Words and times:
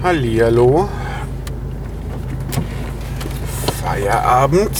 Hallihallo. 0.00 0.88
Feierabend. 3.82 4.70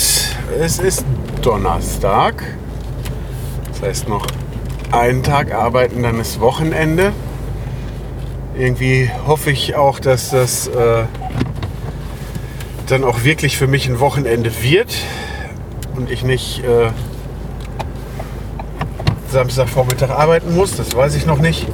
Es 0.61 0.79
ist 0.79 1.05
Donnerstag. 1.43 2.45
Das 3.69 3.83
heißt 3.83 4.09
noch 4.09 4.29
einen 4.93 5.25
Tag 5.25 5.53
arbeiten, 5.53 6.05
dann 6.05 6.21
ist 6.21 6.39
Wochenende. 6.39 7.13
Irgendwie 8.57 9.11
hoffe 9.27 9.51
ich 9.51 9.75
auch, 9.75 9.99
dass 9.99 10.31
das 10.31 10.69
äh, 10.69 11.05
dann 12.87 13.03
auch 13.03 13.25
wirklich 13.25 13.59
für 13.59 13.67
mich 13.67 13.89
ein 13.89 13.99
Wochenende 13.99 14.53
wird 14.63 14.95
und 15.97 16.13
ich 16.13 16.23
nicht 16.23 16.63
äh, 16.63 16.91
Samstagvormittag 19.33 20.11
arbeiten 20.11 20.55
muss. 20.55 20.77
Das 20.77 20.95
weiß 20.95 21.17
ich 21.17 21.27
noch 21.27 21.41
nicht. 21.41 21.67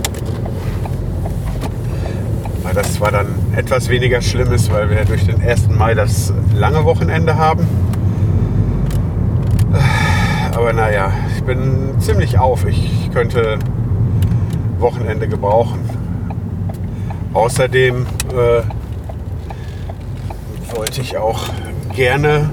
Das 2.75 2.95
zwar 2.95 3.13
dann 3.13 3.29
etwas 3.55 3.89
weniger 3.89 4.21
schlimm 4.21 4.53
ist, 4.53 4.73
weil 4.73 4.91
wir 4.91 5.05
durch 5.05 5.25
den 5.25 5.41
1. 5.41 5.69
Mai 5.69 5.95
das 5.95 6.33
lange 6.57 6.85
Wochenende 6.85 7.37
haben. 7.39 7.65
Aber 10.53 10.73
naja, 10.73 11.13
ich 11.37 11.45
bin 11.45 11.95
ziemlich 12.01 12.39
auf. 12.39 12.65
Ich 12.65 13.11
könnte 13.13 13.61
Wochenende 14.81 15.29
gebrauchen. 15.29 15.79
Außerdem 17.33 18.07
äh, 18.33 18.63
wollte 20.77 21.01
ich 21.01 21.17
auch 21.17 21.49
gerne 21.95 22.51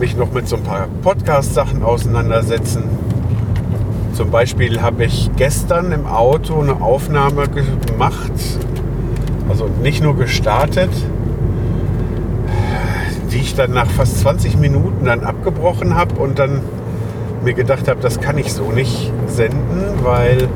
mich 0.00 0.16
noch 0.16 0.32
mit 0.32 0.48
so 0.48 0.56
ein 0.56 0.62
paar 0.62 0.86
Podcast-Sachen 1.02 1.82
auseinandersetzen. 1.82 2.84
Zum 4.12 4.30
Beispiel 4.30 4.82
habe 4.82 5.04
ich 5.04 5.30
gestern 5.36 5.92
im 5.92 6.06
Auto 6.06 6.60
eine 6.60 6.80
Aufnahme 6.82 7.48
gemacht, 7.48 8.32
also 9.48 9.68
nicht 9.82 10.02
nur 10.02 10.16
gestartet, 10.16 10.90
die 13.30 13.38
ich 13.38 13.54
dann 13.54 13.72
nach 13.72 13.86
fast 13.86 14.20
20 14.20 14.58
Minuten 14.58 15.04
dann 15.04 15.24
abgebrochen 15.24 15.94
habe 15.94 16.14
und 16.16 16.38
dann 16.38 16.60
mir 17.44 17.54
gedacht 17.54 17.88
habe, 17.88 18.00
das 18.00 18.20
kann 18.20 18.38
ich 18.38 18.52
so 18.52 18.70
nicht 18.72 19.12
senden, 19.26 20.02
weil 20.02 20.48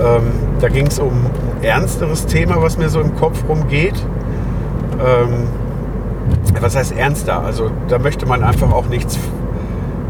ähm, 0.00 0.32
da 0.60 0.68
ging 0.68 0.86
es 0.86 0.98
um 0.98 1.08
ein 1.08 1.64
ernsteres 1.64 2.26
Thema, 2.26 2.60
was 2.62 2.78
mir 2.78 2.88
so 2.88 3.00
im 3.00 3.14
Kopf 3.14 3.44
rumgeht. 3.48 3.94
Ähm, 4.98 5.48
was 6.60 6.76
heißt 6.76 6.96
ernster? 6.96 7.42
Also 7.42 7.70
da 7.88 7.98
möchte 7.98 8.26
man 8.26 8.42
einfach 8.42 8.72
auch 8.72 8.86
nichts, 8.86 9.18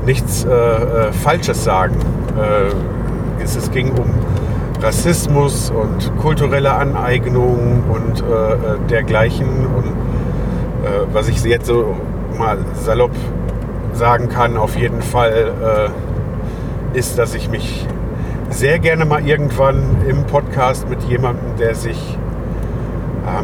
nichts 0.05 0.45
äh, 0.45 0.51
äh, 0.51 1.13
Falsches 1.13 1.65
sagen. 1.65 1.97
Äh, 2.39 3.43
es, 3.43 3.57
es, 3.57 3.71
ging 3.71 3.91
um 3.91 4.07
Rassismus 4.87 5.73
und 5.73 6.17
kulturelle 6.19 6.73
Aneignung 6.73 7.83
und 7.93 8.23
äh, 8.23 8.53
äh 8.53 8.57
dergleichen. 8.89 9.49
Und 9.49 9.87
äh, 10.85 11.13
was 11.13 11.29
ich 11.29 11.43
jetzt 11.43 11.67
so 11.67 11.97
mal 12.39 12.59
salopp 12.75 13.11
sagen 13.93 14.29
kann, 14.29 14.57
auf 14.57 14.77
jeden 14.77 15.03
Fall, 15.03 15.91
ist, 16.93 17.19
dass 17.19 17.35
ich 17.35 17.49
mich 17.49 17.87
sehr 18.51 18.79
gerne 18.79 19.07
mal 19.07 19.27
irgendwann 19.27 20.03
im 20.07 20.25
Podcast 20.25 20.87
mit 20.89 21.03
jemandem, 21.05 21.57
der 21.59 21.75
sich 21.75 22.19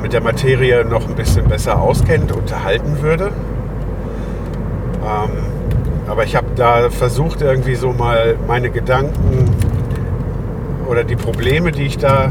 mit 0.02 0.12
der 0.12 0.20
Materie 0.20 0.84
noch 0.84 1.08
ein 1.08 1.14
bisschen 1.14 1.48
besser 1.48 1.80
auskennt, 1.80 2.32
unterhalten 2.32 3.00
würde. 3.00 3.32
Ähm, 5.02 5.30
aber 6.06 6.24
ich 6.24 6.36
habe 6.36 6.48
da 6.54 6.90
versucht, 6.90 7.40
irgendwie 7.40 7.76
so 7.76 7.94
mal 7.94 8.36
meine 8.46 8.68
Gedanken 8.68 9.48
oder 10.92 11.04
die 11.04 11.16
Probleme, 11.16 11.72
die 11.72 11.84
ich 11.84 11.96
da 11.96 12.30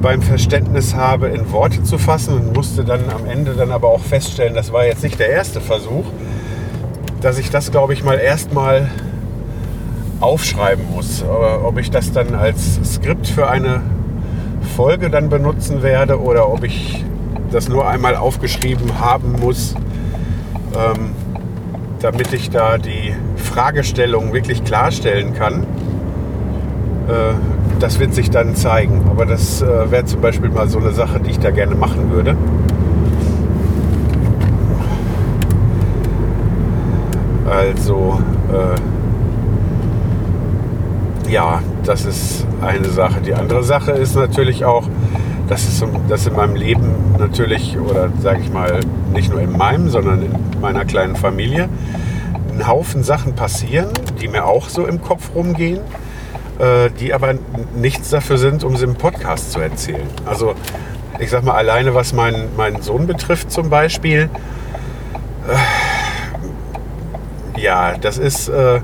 beim 0.00 0.22
Verständnis 0.22 0.94
habe, 0.94 1.28
in 1.28 1.52
Worte 1.52 1.82
zu 1.82 1.98
fassen 1.98 2.32
und 2.32 2.56
musste 2.56 2.84
dann 2.84 3.10
am 3.10 3.26
Ende 3.26 3.52
dann 3.52 3.70
aber 3.70 3.88
auch 3.88 4.00
feststellen, 4.00 4.54
das 4.54 4.72
war 4.72 4.86
jetzt 4.86 5.02
nicht 5.02 5.18
der 5.18 5.28
erste 5.28 5.60
Versuch, 5.60 6.06
dass 7.20 7.38
ich 7.38 7.50
das, 7.50 7.70
glaube 7.70 7.92
ich, 7.92 8.02
mal 8.02 8.18
erstmal 8.18 8.90
aufschreiben 10.20 10.86
muss. 10.90 11.22
Ob 11.22 11.76
ich 11.76 11.90
das 11.90 12.12
dann 12.12 12.34
als 12.34 12.80
Skript 12.94 13.26
für 13.26 13.50
eine 13.50 13.82
Folge 14.74 15.10
dann 15.10 15.28
benutzen 15.28 15.82
werde 15.82 16.22
oder 16.22 16.50
ob 16.50 16.64
ich 16.64 17.04
das 17.50 17.68
nur 17.68 17.86
einmal 17.86 18.16
aufgeschrieben 18.16 19.00
haben 19.00 19.32
muss, 19.38 19.74
ähm, 20.74 21.10
damit 22.00 22.32
ich 22.32 22.48
da 22.48 22.78
die 22.78 23.14
Fragestellung 23.36 24.32
wirklich 24.32 24.64
klarstellen 24.64 25.34
kann. 25.34 25.66
Äh, 27.08 27.34
das 27.80 27.98
wird 27.98 28.14
sich 28.14 28.30
dann 28.30 28.54
zeigen. 28.56 29.02
Aber 29.10 29.26
das 29.26 29.62
äh, 29.62 29.90
wäre 29.90 30.04
zum 30.04 30.20
Beispiel 30.20 30.50
mal 30.50 30.68
so 30.68 30.78
eine 30.78 30.92
Sache, 30.92 31.20
die 31.20 31.30
ich 31.30 31.38
da 31.38 31.50
gerne 31.50 31.74
machen 31.74 32.10
würde. 32.10 32.36
Also, 37.48 38.20
äh, 38.52 38.74
ja, 41.30 41.60
das 41.84 42.04
ist 42.04 42.46
eine 42.62 42.88
Sache. 42.88 43.20
Die 43.20 43.34
andere 43.34 43.62
Sache 43.62 43.92
ist 43.92 44.16
natürlich 44.16 44.64
auch, 44.64 44.88
dass, 45.48 45.68
es, 45.68 45.84
dass 46.08 46.26
in 46.26 46.34
meinem 46.34 46.56
Leben 46.56 46.88
natürlich, 47.18 47.78
oder 47.78 48.08
sage 48.20 48.40
ich 48.40 48.52
mal, 48.52 48.80
nicht 49.12 49.30
nur 49.30 49.40
in 49.40 49.56
meinem, 49.56 49.90
sondern 49.90 50.22
in 50.22 50.32
meiner 50.60 50.84
kleinen 50.84 51.16
Familie, 51.16 51.68
ein 52.52 52.66
Haufen 52.66 53.02
Sachen 53.02 53.34
passieren, 53.34 53.88
die 54.20 54.28
mir 54.28 54.46
auch 54.46 54.68
so 54.68 54.86
im 54.86 55.02
Kopf 55.02 55.30
rumgehen, 55.34 55.80
die 57.00 57.12
aber 57.12 57.34
nichts 57.74 58.10
dafür 58.10 58.38
sind, 58.38 58.62
um 58.64 58.76
sie 58.76 58.84
im 58.84 58.94
Podcast 58.94 59.52
zu 59.52 59.60
erzählen. 59.60 60.06
Also 60.24 60.54
ich 61.18 61.30
sag 61.30 61.44
mal, 61.44 61.54
alleine 61.54 61.94
was 61.94 62.12
meinen, 62.12 62.54
meinen 62.56 62.82
Sohn 62.82 63.06
betrifft 63.06 63.50
zum 63.50 63.70
Beispiel, 63.70 64.28
äh, 65.48 65.56
ja, 67.60 67.96
das 67.98 68.18
ist, 68.18 68.48
äh, 68.48 68.80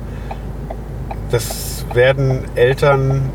das 1.31 1.85
werden 1.93 2.45
Eltern 2.55 3.31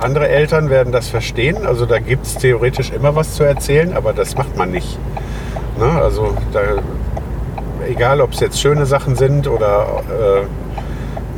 andere 0.00 0.28
Eltern 0.28 0.68
werden 0.68 0.92
das 0.92 1.08
verstehen. 1.08 1.66
Also 1.66 1.86
da 1.86 1.98
gibt 1.98 2.26
es 2.26 2.36
theoretisch 2.36 2.90
immer 2.90 3.16
was 3.16 3.34
zu 3.34 3.44
erzählen, 3.44 3.94
aber 3.96 4.12
das 4.12 4.36
macht 4.36 4.56
man 4.56 4.70
nicht. 4.70 4.98
Ne? 5.78 5.90
Also 5.90 6.36
da, 6.52 6.60
egal, 7.88 8.20
ob 8.20 8.32
es 8.32 8.40
jetzt 8.40 8.60
schöne 8.60 8.86
Sachen 8.86 9.16
sind 9.16 9.48
oder 9.48 10.02
äh, 10.10 10.42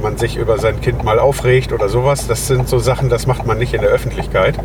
man 0.02 0.16
sich 0.16 0.36
über 0.36 0.58
sein 0.58 0.80
Kind 0.80 1.04
mal 1.04 1.18
aufregt 1.18 1.72
oder 1.72 1.88
sowas, 1.88 2.26
das 2.26 2.46
sind 2.46 2.68
so 2.68 2.78
Sachen, 2.78 3.08
das 3.08 3.26
macht 3.26 3.46
man 3.46 3.58
nicht 3.58 3.74
in 3.74 3.80
der 3.80 3.90
Öffentlichkeit. 3.90 4.56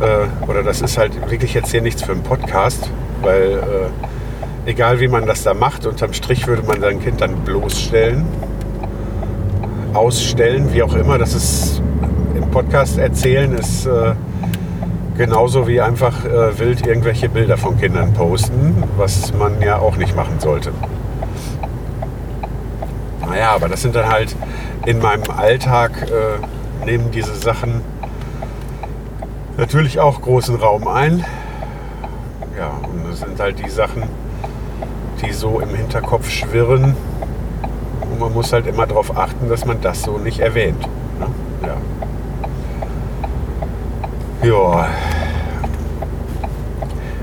Äh, 0.00 0.48
oder 0.50 0.62
das 0.62 0.80
ist 0.80 0.98
halt 0.98 1.30
wirklich 1.30 1.54
jetzt 1.54 1.70
hier 1.70 1.82
nichts 1.82 2.02
für 2.02 2.12
einen 2.12 2.22
Podcast, 2.22 2.90
weil 3.22 3.90
äh, 4.66 4.70
egal 4.70 5.00
wie 5.00 5.08
man 5.08 5.26
das 5.26 5.42
da 5.42 5.54
macht, 5.54 5.86
unterm 5.86 6.12
Strich 6.12 6.46
würde 6.46 6.62
man 6.62 6.80
sein 6.80 7.00
Kind 7.00 7.20
dann 7.20 7.36
bloßstellen, 7.44 8.24
ausstellen, 9.94 10.72
wie 10.72 10.82
auch 10.82 10.94
immer. 10.94 11.18
Das 11.18 11.34
ist 11.34 11.82
Podcast 12.52 12.98
erzählen 12.98 13.54
ist 13.54 13.86
äh, 13.86 14.12
genauso 15.16 15.66
wie 15.66 15.80
einfach 15.80 16.24
äh, 16.26 16.58
wild 16.58 16.86
irgendwelche 16.86 17.30
Bilder 17.30 17.56
von 17.56 17.78
Kindern 17.78 18.12
posten, 18.12 18.84
was 18.98 19.32
man 19.32 19.60
ja 19.62 19.78
auch 19.78 19.96
nicht 19.96 20.14
machen 20.14 20.38
sollte. 20.38 20.70
Naja, 23.32 23.52
aber 23.54 23.70
das 23.70 23.80
sind 23.80 23.96
dann 23.96 24.10
halt 24.10 24.36
in 24.84 24.98
meinem 24.98 25.22
Alltag, 25.34 25.92
äh, 26.02 26.84
nehmen 26.84 27.10
diese 27.12 27.34
Sachen 27.34 27.80
natürlich 29.56 30.00
auch 30.00 30.20
großen 30.20 30.54
Raum 30.56 30.86
ein. 30.86 31.24
Ja, 32.58 32.72
und 32.82 33.08
das 33.08 33.20
sind 33.20 33.40
halt 33.40 33.58
die 33.58 33.70
Sachen, 33.70 34.02
die 35.22 35.32
so 35.32 35.60
im 35.60 35.74
Hinterkopf 35.74 36.28
schwirren. 36.28 36.94
Und 38.02 38.20
man 38.20 38.34
muss 38.34 38.52
halt 38.52 38.66
immer 38.66 38.86
darauf 38.86 39.16
achten, 39.16 39.48
dass 39.48 39.64
man 39.64 39.80
das 39.80 40.02
so 40.02 40.18
nicht 40.18 40.40
erwähnt. 40.40 40.86
Ne? 41.18 41.28
Ja. 44.42 44.46
Ja. 44.46 44.88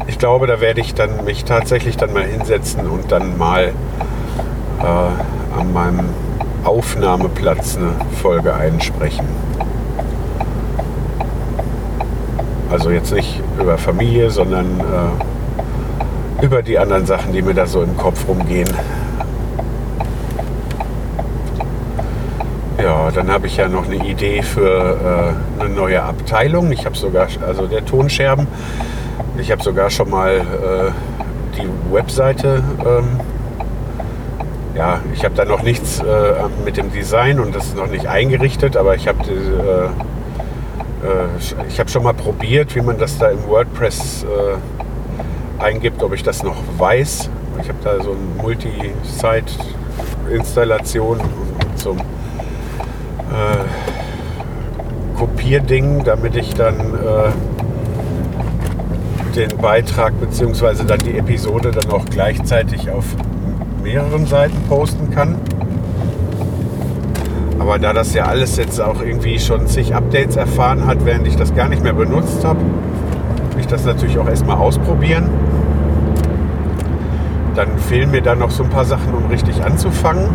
Ich 0.08 0.18
glaube, 0.18 0.48
da 0.48 0.60
werde 0.60 0.82
ich 0.82 0.96
dann 0.96 1.24
mich 1.24 1.46
tatsächlich 1.46 1.98
dann 1.98 2.14
mal 2.14 2.24
hinsetzen 2.24 2.88
und 2.88 3.12
dann 3.12 3.38
mal 3.38 3.74
äh, 4.82 5.39
an 5.58 5.74
meinem 5.74 6.10
Aufnahmeplatz 6.64 7.78
eine 7.78 7.94
Folge 8.22 8.54
einsprechen. 8.54 9.26
Also 12.72 12.92
jetzt 12.92 13.12
nicht 13.14 13.42
über 13.60 13.78
Familie, 13.78 14.30
sondern 14.30 14.80
äh, 14.80 16.46
über 16.46 16.62
die 16.62 16.78
anderen 16.78 17.06
Sachen, 17.06 17.34
die 17.34 17.42
mir 17.42 17.54
da 17.54 17.66
so 17.66 17.82
im 17.82 17.98
Kopf 17.98 18.28
rumgehen. 18.28 18.70
Ja, 22.82 23.12
dann 23.12 23.30
habe 23.30 23.48
ich 23.48 23.58
ja 23.58 23.68
noch 23.68 23.86
eine 23.86 24.08
Idee 24.08 24.42
für 24.42 25.36
äh, 25.60 25.62
eine 25.62 25.74
neue 25.74 26.02
Abteilung. 26.02 26.72
Ich 26.72 26.86
habe 26.86 26.96
sogar, 26.96 27.28
also 27.46 27.68
der 27.68 27.86
Tonscherben, 27.86 28.48
ich 29.38 29.52
habe 29.52 29.62
sogar 29.62 29.90
schon 29.90 30.10
mal 30.10 30.38
äh, 30.38 30.92
die 31.58 31.68
Webseite, 31.94 32.64
ähm, 32.86 33.19
ja, 34.80 35.00
ich 35.14 35.24
habe 35.26 35.36
da 35.36 35.44
noch 35.44 35.62
nichts 35.62 36.00
äh, 36.00 36.04
mit 36.64 36.78
dem 36.78 36.90
Design 36.90 37.42
und 37.42 37.54
das 37.54 37.66
ist 37.66 37.76
noch 37.76 37.88
nicht 37.88 38.08
eingerichtet, 38.08 38.78
aber 38.78 38.96
ich 38.96 39.10
habe 39.10 39.20
äh, 39.30 39.88
äh, 41.06 41.28
ich 41.68 41.82
habe 41.82 41.90
schon 41.90 42.04
mal 42.04 42.14
probiert, 42.14 42.74
wie 42.76 42.82
man 42.82 42.98
das 42.98 43.18
da 43.18 43.28
im 43.28 43.46
WordPress 43.46 44.24
äh, 44.24 44.56
eingibt, 45.62 46.02
ob 46.02 46.14
ich 46.14 46.24
das 46.24 46.44
noch 46.44 46.56
weiß. 46.78 47.30
Ich 47.62 47.68
habe 47.68 47.80
da 47.84 48.02
so 48.02 48.12
eine 48.12 48.22
Multi-Site-Installation 48.42 51.20
zum 51.76 51.98
äh, 51.98 52.02
Kopierding, 55.18 56.06
damit 56.06 56.38
ich 56.38 56.54
dann 56.54 56.98
den 59.36 59.58
Beitrag 59.58 60.18
bzw. 60.22 60.86
dann 60.86 61.00
die 61.00 61.18
Episode 61.18 61.72
dann 61.72 61.92
auch 61.92 62.06
gleichzeitig 62.06 62.90
auf 62.90 63.04
mehreren 63.84 64.26
Seiten 64.26 64.58
posten 64.68 65.12
kann. 65.12 65.36
Aber 67.60 67.78
da 67.78 67.94
das 67.94 68.14
ja 68.14 68.26
alles 68.26 68.58
jetzt 68.58 68.80
auch 68.80 69.02
irgendwie 69.02 69.40
schon 69.40 69.68
zig 69.68 69.94
Updates 69.94 70.36
erfahren 70.36 70.86
hat, 70.86 71.06
während 71.06 71.28
ich 71.28 71.36
das 71.36 71.54
gar 71.54 71.70
nicht 71.70 71.84
mehr 71.84 71.94
benutzt 71.94 72.44
habe, 72.44 72.60
will 72.60 73.60
ich 73.60 73.68
das 73.68 73.86
natürlich 73.86 74.18
auch 74.18 74.28
erstmal 74.28 74.58
ausprobieren. 74.58 75.30
Dann 77.56 77.78
fehlen 77.78 78.12
mir 78.12 78.22
dann 78.22 78.40
noch 78.40 78.52
so 78.52 78.64
ein 78.64 78.70
paar 78.70 78.86
Sachen, 78.86 79.14
um 79.14 79.26
richtig 79.26 79.64
anzufangen. 79.64 80.30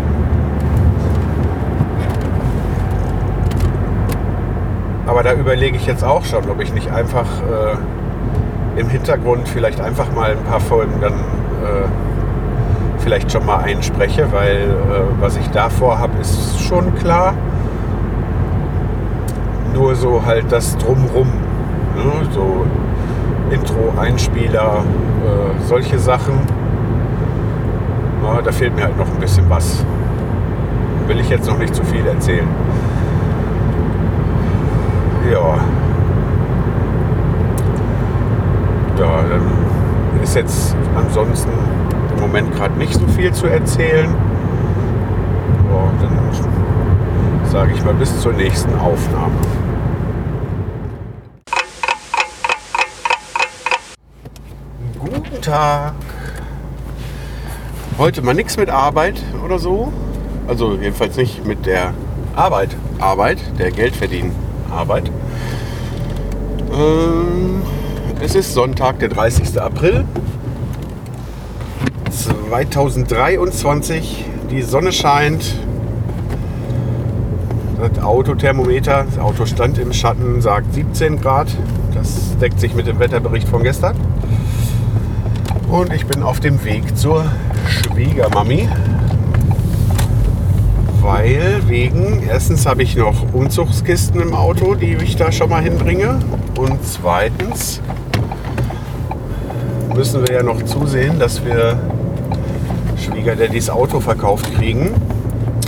Aber 5.07 5.23
da 5.23 5.33
überlege 5.33 5.77
ich 5.77 5.87
jetzt 5.87 6.05
auch 6.05 6.25
schon, 6.25 6.49
ob 6.51 6.61
ich 6.61 6.73
nicht 6.75 6.91
einfach 6.91 7.27
äh, 7.43 8.81
im 8.81 8.89
Hintergrund 8.89 9.49
vielleicht 9.49 9.81
einfach 9.81 10.13
mal 10.13 10.33
ein 10.33 10.45
paar 10.45 10.61
Folgen 10.61 11.01
dann 11.01 11.13
äh, 11.13 12.14
vielleicht 13.05 13.31
schon 13.31 13.45
mal 13.45 13.59
einspreche, 13.59 14.27
weil 14.33 14.63
äh, 14.63 15.21
was 15.21 15.37
ich 15.37 15.47
davor 15.51 15.99
habe, 15.99 16.19
ist 16.21 16.59
schon 16.63 16.95
klar. 16.97 17.35
Nur 19.75 19.95
so 19.95 20.25
halt 20.25 20.51
das 20.51 20.77
Drumrum. 20.79 21.29
Ne? 21.97 22.29
So 22.33 22.67
Intro, 23.51 23.93
Einspieler, 24.01 24.79
äh, 25.23 25.67
solche 25.67 25.99
Sachen. 25.99 26.35
Ja, 28.23 28.41
da 28.41 28.51
fehlt 28.51 28.75
mir 28.75 28.85
halt 28.85 28.97
noch 28.97 29.07
ein 29.07 29.21
bisschen 29.21 29.49
was. 29.51 29.85
Will 31.07 31.21
ich 31.21 31.29
jetzt 31.29 31.47
noch 31.47 31.59
nicht 31.59 31.75
zu 31.75 31.85
viel 31.85 32.07
erzählen. 32.07 32.49
Ja. 35.31 35.59
Ja, 38.99 39.23
dann 39.29 40.23
ist 40.23 40.37
jetzt 40.37 40.75
ansonsten 40.97 41.51
Moment 42.25 42.55
gerade 42.55 42.75
nicht 42.79 42.95
so 42.95 43.07
viel 43.09 43.35
zu 43.35 43.47
erzählen. 43.47 44.09
Ja, 45.71 45.93
dann 46.01 47.47
sage 47.51 47.73
ich 47.75 47.85
mal 47.85 47.93
bis 47.93 48.19
zur 48.23 48.33
nächsten 48.33 48.75
Aufnahme. 48.77 49.35
Guten 54.99 55.43
Tag. 55.43 55.93
Heute 57.99 58.23
mal 58.23 58.33
nichts 58.33 58.57
mit 58.57 58.71
Arbeit 58.71 59.23
oder 59.45 59.59
so. 59.59 59.93
Also 60.49 60.77
jedenfalls 60.77 61.19
nicht 61.19 61.45
mit 61.45 61.67
der 61.67 61.93
Arbeit. 62.35 62.75
Arbeit, 63.01 63.39
der 63.59 63.71
Geld 63.71 63.95
verdienen. 63.95 64.35
Arbeit. 64.71 65.11
Ähm, 66.73 67.61
es 68.23 68.35
ist 68.35 68.55
Sonntag, 68.55 68.99
der 69.01 69.11
30. 69.11 69.61
April 69.61 70.07
2023. 72.15 74.25
Die 74.51 74.63
Sonne 74.63 74.93
scheint. 74.93 75.57
Das 77.81 78.03
Autothermometer, 78.03 79.05
das 79.05 79.19
Auto 79.19 79.47
stand 79.47 79.79
im 79.79 79.93
Schatten, 79.93 80.41
sagt 80.41 80.73
17 80.73 81.21
Grad. 81.21 81.49
Das 81.93 82.39
deckt 82.39 82.61
sich 82.61 82.75
mit 82.75 82.87
dem 82.87 82.99
Wetterbericht 82.99 83.49
von 83.49 83.63
gestern. 83.63 83.97
Und 85.69 85.93
ich 85.93 86.07
bin 86.07 86.23
auf 86.23 86.41
dem 86.41 86.65
Weg 86.65 86.97
zur 86.97 87.27
Schwiegermami. 87.67 88.69
Weil 91.03 91.61
wegen, 91.67 92.23
erstens 92.27 92.65
habe 92.65 92.83
ich 92.83 92.97
noch 92.97 93.35
Umzugskisten 93.35 94.21
im 94.21 94.35
Auto, 94.35 94.75
die 94.75 94.95
ich 94.95 95.17
da 95.17 95.33
schon 95.33 95.51
mal 95.51 95.63
hinbringe. 95.63 96.21
Und 96.57 96.79
zweitens 96.85 97.83
müssen 99.95 100.27
wir 100.27 100.35
ja 100.35 100.43
noch 100.43 100.63
zusehen, 100.63 101.19
dass 101.19 101.45
wir 101.45 101.79
Schwiegerdaddys 103.05 103.71
Auto 103.71 104.01
verkauft 104.01 104.55
kriegen. 104.55 104.91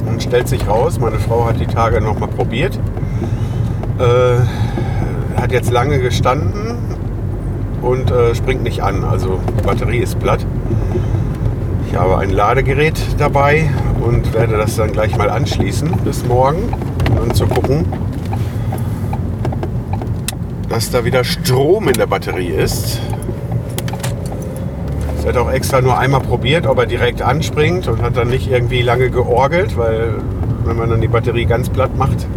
Und 0.09 0.23
stellt 0.23 0.49
sich 0.49 0.67
raus, 0.67 0.99
meine 0.99 1.19
Frau 1.19 1.47
hat 1.47 1.61
die 1.61 1.67
Tage 1.67 2.01
noch 2.01 2.19
mal 2.19 2.29
probiert. 2.29 2.79
Äh, 3.99 5.41
hat 5.41 5.53
jetzt 5.53 5.71
lange 5.71 6.01
gestanden 6.01 6.77
und 7.83 8.11
äh, 8.11 8.35
springt 8.35 8.63
nicht 8.63 8.83
an. 8.83 9.05
Also 9.05 9.39
die 9.59 9.63
Batterie 9.63 9.99
ist 9.99 10.19
platt. 10.19 10.45
Ich 11.89 11.97
habe 11.97 12.19
ein 12.19 12.31
Ladegerät 12.31 12.99
dabei 13.19 13.71
und 14.01 14.33
werde 14.35 14.57
das 14.57 14.77
dann 14.77 14.93
gleich 14.93 15.17
mal 15.17 15.31
anschließen 15.31 15.91
bis 16.05 16.25
morgen, 16.27 16.73
um 17.21 17.33
zu 17.33 17.47
gucken, 17.47 17.87
dass 20.69 20.91
da 20.91 21.05
wieder 21.05 21.25
Strom 21.25 21.89
in 21.89 21.95
der 21.95 22.07
Batterie 22.07 22.49
ist. 22.49 23.01
Er 25.27 25.33
hat 25.33 25.39
auch 25.39 25.51
extra 25.51 25.81
nur 25.81 25.99
einmal 25.99 26.21
probiert, 26.21 26.69
ob 26.69 26.79
er 26.79 26.87
direkt 26.87 27.21
anspringt 27.21 27.89
und 27.89 28.01
hat 28.01 28.17
dann 28.17 28.29
nicht 28.29 28.49
irgendwie 28.49 28.81
lange 28.81 29.11
georgelt, 29.11 29.77
weil 29.77 30.15
wenn 30.65 30.77
man 30.77 30.89
dann 30.89 31.01
die 31.01 31.09
Batterie 31.09 31.47
ganz 31.47 31.69
platt 31.69 31.97
macht, 31.97 32.29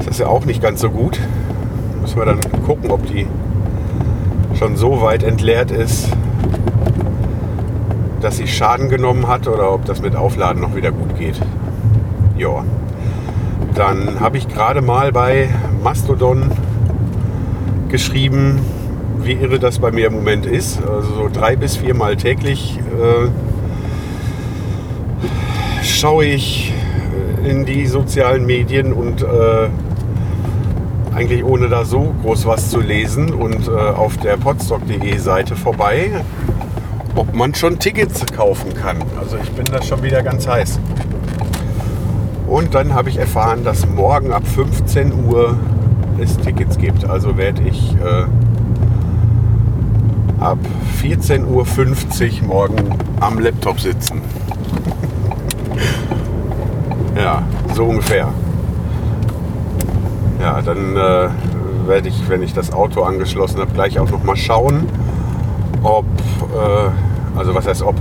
ist 0.00 0.08
das 0.08 0.18
ja 0.18 0.26
auch 0.26 0.44
nicht 0.44 0.60
ganz 0.60 0.80
so 0.80 0.90
gut. 0.90 1.20
Müssen 2.00 2.18
wir 2.18 2.24
dann 2.24 2.40
gucken, 2.66 2.90
ob 2.90 3.06
die 3.06 3.28
schon 4.58 4.74
so 4.74 5.02
weit 5.02 5.22
entleert 5.22 5.70
ist, 5.70 6.08
dass 8.20 8.38
sie 8.38 8.48
Schaden 8.48 8.88
genommen 8.88 9.28
hat 9.28 9.46
oder 9.46 9.72
ob 9.72 9.84
das 9.84 10.02
mit 10.02 10.16
Aufladen 10.16 10.62
noch 10.62 10.74
wieder 10.74 10.90
gut 10.90 11.16
geht. 11.16 11.40
Ja. 12.36 12.64
Dann 13.76 14.18
habe 14.18 14.36
ich 14.36 14.48
gerade 14.48 14.82
mal 14.82 15.12
bei 15.12 15.48
Mastodon 15.84 16.50
geschrieben, 17.88 18.58
wie 19.24 19.32
irre 19.32 19.58
das 19.58 19.78
bei 19.78 19.90
mir 19.90 20.06
im 20.08 20.14
Moment 20.14 20.46
ist. 20.46 20.80
Also 20.82 21.14
so 21.14 21.30
drei 21.32 21.56
bis 21.56 21.76
viermal 21.76 22.16
täglich 22.16 22.78
äh, 22.78 23.28
schaue 25.82 26.26
ich 26.26 26.72
in 27.44 27.64
die 27.64 27.86
sozialen 27.86 28.46
Medien 28.46 28.92
und 28.92 29.22
äh, 29.22 29.68
eigentlich 31.14 31.44
ohne 31.44 31.68
da 31.68 31.84
so 31.84 32.14
groß 32.22 32.46
was 32.46 32.70
zu 32.70 32.80
lesen 32.80 33.32
und 33.32 33.68
äh, 33.68 33.70
auf 33.70 34.16
der 34.16 34.36
podstock.de 34.36 35.16
Seite 35.18 35.54
vorbei, 35.54 36.10
ob 37.14 37.34
man 37.34 37.54
schon 37.54 37.78
Tickets 37.78 38.24
kaufen 38.34 38.74
kann. 38.74 38.96
Also 39.18 39.36
ich 39.42 39.50
bin 39.52 39.66
da 39.66 39.82
schon 39.82 40.02
wieder 40.02 40.22
ganz 40.22 40.48
heiß. 40.48 40.80
Und 42.48 42.74
dann 42.74 42.94
habe 42.94 43.08
ich 43.08 43.16
erfahren, 43.16 43.64
dass 43.64 43.86
morgen 43.88 44.32
ab 44.32 44.46
15 44.46 45.24
Uhr 45.24 45.56
es 46.20 46.36
Tickets 46.38 46.78
gibt. 46.78 47.04
Also 47.04 47.36
werde 47.36 47.62
ich 47.62 47.94
äh, 47.94 48.24
ab 50.40 50.58
14.50 51.02 52.42
Uhr 52.42 52.46
morgen 52.46 52.98
am 53.20 53.38
Laptop 53.38 53.80
sitzen. 53.80 54.20
ja, 57.16 57.42
so 57.74 57.84
ungefähr. 57.84 58.28
Ja, 60.40 60.60
dann 60.62 60.96
äh, 60.96 61.28
werde 61.86 62.08
ich, 62.08 62.28
wenn 62.28 62.42
ich 62.42 62.52
das 62.52 62.72
Auto 62.72 63.02
angeschlossen 63.02 63.60
habe, 63.60 63.72
gleich 63.72 63.98
auch 63.98 64.10
noch 64.10 64.22
mal 64.24 64.36
schauen, 64.36 64.88
ob, 65.82 66.04
äh, 66.52 67.38
also 67.38 67.54
was 67.54 67.66
heißt 67.66 67.82
ob, 67.82 67.96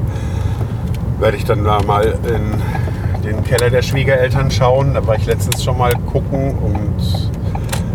werde 1.20 1.38
ich 1.38 1.46
dann 1.46 1.64
da 1.64 1.82
mal 1.84 2.18
in 2.28 3.24
den 3.24 3.44
Keller 3.44 3.70
der 3.70 3.82
Schwiegereltern 3.82 4.52
schauen. 4.52 4.94
Da 4.94 5.06
war 5.08 5.16
ich 5.16 5.26
letztens 5.26 5.64
schon 5.64 5.78
mal 5.78 5.94
gucken 6.12 6.56
und 6.58 7.32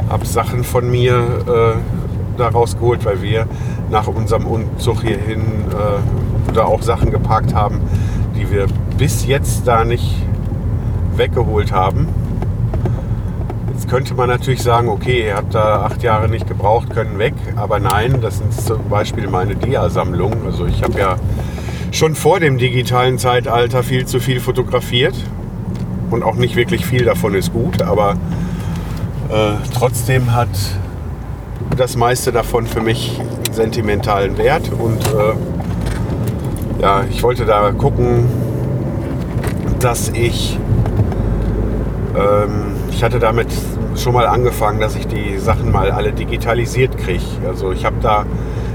habe 0.08 0.24
Sachen 0.24 0.64
von 0.64 0.90
mir 0.90 1.14
äh, 1.46 1.97
da 2.38 2.48
rausgeholt, 2.48 3.04
weil 3.04 3.22
wir 3.22 3.46
nach 3.90 4.06
unserem 4.06 4.46
Umzug 4.46 5.02
hierhin 5.02 5.40
äh, 5.70 6.52
da 6.54 6.64
auch 6.64 6.82
Sachen 6.82 7.10
geparkt 7.10 7.54
haben, 7.54 7.80
die 8.36 8.50
wir 8.50 8.66
bis 8.96 9.26
jetzt 9.26 9.66
da 9.66 9.84
nicht 9.84 10.16
weggeholt 11.16 11.72
haben. 11.72 12.08
Jetzt 13.72 13.88
könnte 13.88 14.14
man 14.14 14.28
natürlich 14.28 14.62
sagen, 14.62 14.88
okay, 14.88 15.26
ihr 15.26 15.36
habt 15.36 15.54
da 15.54 15.82
acht 15.82 16.02
Jahre 16.02 16.28
nicht 16.28 16.48
gebraucht, 16.48 16.90
können 16.90 17.18
weg. 17.18 17.34
Aber 17.56 17.78
nein, 17.78 18.20
das 18.20 18.38
sind 18.38 18.52
zum 18.52 18.88
Beispiel 18.88 19.28
meine 19.28 19.54
Dia-Sammlungen. 19.54 20.46
Also 20.46 20.66
ich 20.66 20.82
habe 20.82 20.98
ja 20.98 21.16
schon 21.90 22.14
vor 22.14 22.40
dem 22.40 22.58
digitalen 22.58 23.18
Zeitalter 23.18 23.82
viel 23.82 24.06
zu 24.06 24.20
viel 24.20 24.40
fotografiert. 24.40 25.14
Und 26.10 26.22
auch 26.22 26.36
nicht 26.36 26.56
wirklich 26.56 26.86
viel 26.86 27.04
davon 27.04 27.34
ist 27.34 27.52
gut. 27.52 27.82
Aber 27.82 28.12
äh, 29.30 29.52
trotzdem 29.74 30.34
hat 30.34 30.48
das 31.78 31.96
meiste 31.96 32.32
davon 32.32 32.66
für 32.66 32.80
mich 32.80 33.20
sentimentalen 33.52 34.36
Wert. 34.36 34.70
Und 34.72 35.04
äh, 35.06 36.80
ja, 36.82 37.04
ich 37.10 37.22
wollte 37.22 37.44
da 37.44 37.70
gucken, 37.72 38.28
dass 39.80 40.10
ich 40.10 40.58
ähm, 42.16 42.74
ich 42.90 43.04
hatte 43.04 43.18
damit 43.18 43.48
schon 43.96 44.12
mal 44.12 44.26
angefangen, 44.26 44.80
dass 44.80 44.96
ich 44.96 45.06
die 45.06 45.38
Sachen 45.38 45.70
mal 45.70 45.90
alle 45.90 46.12
digitalisiert 46.12 46.98
kriege. 46.98 47.22
Also 47.46 47.72
ich 47.72 47.84
habe 47.84 47.96
da, 48.00 48.26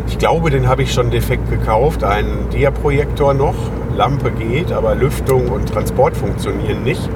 ich 0.07 0.17
glaube, 0.17 0.49
den 0.49 0.67
habe 0.67 0.83
ich 0.83 0.93
schon 0.93 1.11
defekt 1.11 1.49
gekauft, 1.49 2.03
einen 2.03 2.49
Dia-Projektor 2.51 3.33
noch. 3.33 3.55
Lampe 3.95 4.31
geht, 4.31 4.71
aber 4.71 4.95
Lüftung 4.95 5.49
und 5.49 5.69
Transport 5.69 6.17
funktionieren 6.17 6.83
nicht. 6.83 7.09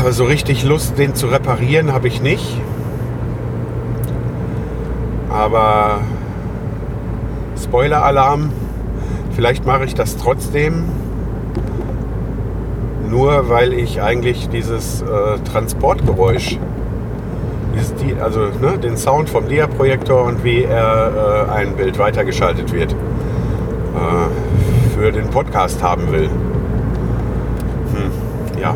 Aber 0.00 0.12
so 0.12 0.24
richtig 0.24 0.64
Lust, 0.64 0.98
den 0.98 1.14
zu 1.14 1.28
reparieren, 1.28 1.92
habe 1.92 2.08
ich 2.08 2.20
nicht. 2.20 2.60
Aber 5.38 6.00
Spoiler-Alarm, 7.56 8.50
vielleicht 9.36 9.64
mache 9.64 9.84
ich 9.84 9.94
das 9.94 10.16
trotzdem 10.16 10.84
nur 13.08 13.48
weil 13.48 13.72
ich 13.72 14.02
eigentlich 14.02 14.48
dieses 14.48 15.02
äh, 15.02 15.06
Transportgeräusch, 15.50 16.58
dieses, 17.74 17.94
also 18.20 18.40
ne, 18.60 18.78
den 18.82 18.96
Sound 18.96 19.30
vom 19.30 19.48
Dia-Projektor 19.48 20.24
und 20.24 20.44
wie 20.44 20.64
er 20.64 21.46
äh, 21.48 21.52
ein 21.52 21.76
Bild 21.76 21.98
weitergeschaltet 21.98 22.72
wird, 22.72 22.92
äh, 22.92 22.96
für 24.94 25.12
den 25.12 25.30
Podcast 25.30 25.82
haben 25.82 26.10
will. 26.12 26.28
Hm, 27.94 28.10
ja. 28.60 28.74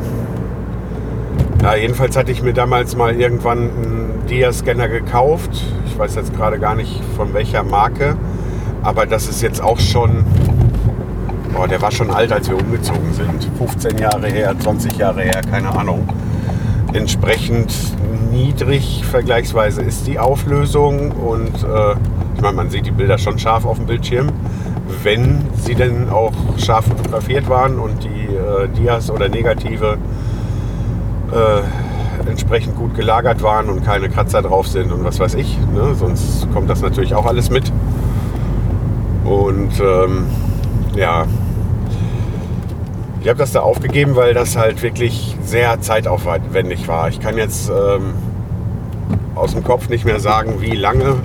Ja, 1.62 1.76
jedenfalls 1.76 2.16
hatte 2.16 2.33
ich 2.33 2.42
mir 2.42 2.52
damals 2.52 2.97
mal 2.97 3.14
irgendwann 3.14 3.59
einen 3.59 4.23
Dia-Scanner 4.28 4.88
gekauft. 4.88 5.50
Ich 5.87 5.97
weiß 5.97 6.16
jetzt 6.16 6.35
gerade 6.35 6.59
gar 6.59 6.75
nicht 6.75 7.00
von 7.16 7.33
welcher 7.35 7.62
Marke, 7.62 8.16
aber 8.83 9.07
das 9.07 9.28
ist 9.28 9.42
jetzt 9.42 9.62
auch 9.62 9.78
schon 9.78 10.25
Boah, 11.54 11.69
der 11.69 11.83
war 11.83 11.92
schon 11.92 12.11
alt, 12.11 12.33
als 12.33 12.49
wir 12.49 12.57
umgezogen 12.57 13.12
sind. 13.12 13.49
15 13.59 13.99
Jahre 13.99 14.26
her, 14.26 14.54
20 14.59 14.97
Jahre 14.97 15.23
her, 15.23 15.42
keine 15.49 15.69
Ahnung. 15.69 16.09
Entsprechend 16.95 17.73
niedrig 18.33 19.04
vergleichsweise 19.04 19.83
ist 19.83 20.07
die 20.07 20.19
Auflösung 20.19 21.12
und 21.12 21.54
äh, 21.62 21.92
ich 22.35 22.40
meine, 22.40 22.57
man 22.57 22.71
sieht 22.71 22.87
die 22.87 22.90
Bilder 22.90 23.19
schon 23.19 23.38
scharf 23.38 23.66
auf 23.66 23.76
dem 23.76 23.87
Bildschirm, 23.87 24.28
wenn 25.02 25.42
sie 25.62 25.75
denn 25.75 26.09
auch 26.09 26.33
scharf 26.57 26.87
fotografiert 26.87 27.49
waren 27.50 27.78
und 27.78 28.02
die 28.02 28.35
äh, 28.35 28.69
Dias 28.69 29.11
oder 29.11 29.28
Negative 29.28 29.99
äh, 31.33 32.29
entsprechend 32.29 32.77
gut 32.77 32.95
gelagert 32.95 33.43
waren 33.43 33.69
und 33.69 33.85
keine 33.85 34.09
Kratzer 34.09 34.43
drauf 34.43 34.69
sind 34.69 34.93
und 34.93 35.05
was 35.05 35.19
weiß 35.19 35.35
ich. 35.35 35.59
Ne? 35.75 35.95
Sonst 35.95 36.47
kommt 36.53 36.71
das 36.71 36.83
natürlich 36.83 37.15
auch 37.15 37.27
alles 37.27 37.51
mit. 37.51 37.73
Und 39.25 39.81
ähm, 39.81 40.27
ja, 40.95 41.27
ich 43.23 43.29
habe 43.29 43.39
das 43.39 43.53
da 43.53 43.61
aufgegeben, 43.61 44.17
weil 44.17 44.35
das 44.35 44.57
halt 44.57 44.83
wirklich 44.83 45.37
sehr 45.45 45.81
zeitaufwendig 45.81 46.89
war. 46.89 47.09
Ich 47.09 47.21
kann 47.21 47.37
jetzt 47.37 47.71
ähm, 47.71 48.15
aus 49.35 49.53
dem 49.53 49.62
Kopf 49.62 49.89
nicht 49.89 50.05
mehr 50.05 50.21
sagen, 50.21 50.61
wie 50.61 50.77
lange 50.77 51.17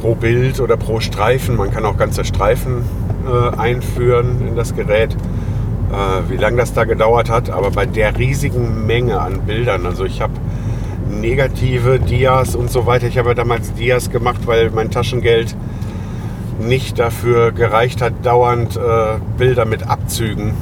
pro 0.00 0.14
Bild 0.14 0.60
oder 0.60 0.76
pro 0.76 1.00
Streifen, 1.00 1.56
man 1.56 1.70
kann 1.70 1.86
auch 1.86 1.96
ganze 1.96 2.24
Streifen 2.24 2.84
äh, 3.26 3.56
einführen 3.56 4.46
in 4.46 4.54
das 4.54 4.74
Gerät, 4.74 5.16
äh, 5.94 6.30
wie 6.30 6.36
lange 6.36 6.58
das 6.58 6.72
da 6.72 6.84
gedauert 6.84 7.30
hat. 7.30 7.50
Aber 7.50 7.70
bei 7.70 7.86
der 7.86 8.18
riesigen 8.18 8.86
Menge 8.86 9.20
an 9.20 9.40
Bildern, 9.40 9.86
also 9.86 10.04
ich 10.04 10.20
habe 10.20 10.34
negative 11.08 11.98
Dias 11.98 12.56
und 12.56 12.70
so 12.70 12.86
weiter. 12.86 13.06
Ich 13.06 13.18
habe 13.18 13.30
ja 13.30 13.34
damals 13.34 13.72
Dias 13.74 14.10
gemacht, 14.10 14.46
weil 14.46 14.70
mein 14.70 14.90
Taschengeld 14.90 15.56
nicht 16.60 16.98
dafür 16.98 17.52
gereicht 17.52 18.02
hat, 18.02 18.12
dauernd 18.22 18.76
äh, 18.76 18.80
Bilder 19.36 19.64
mit 19.64 19.86
Abzügen 19.86 20.54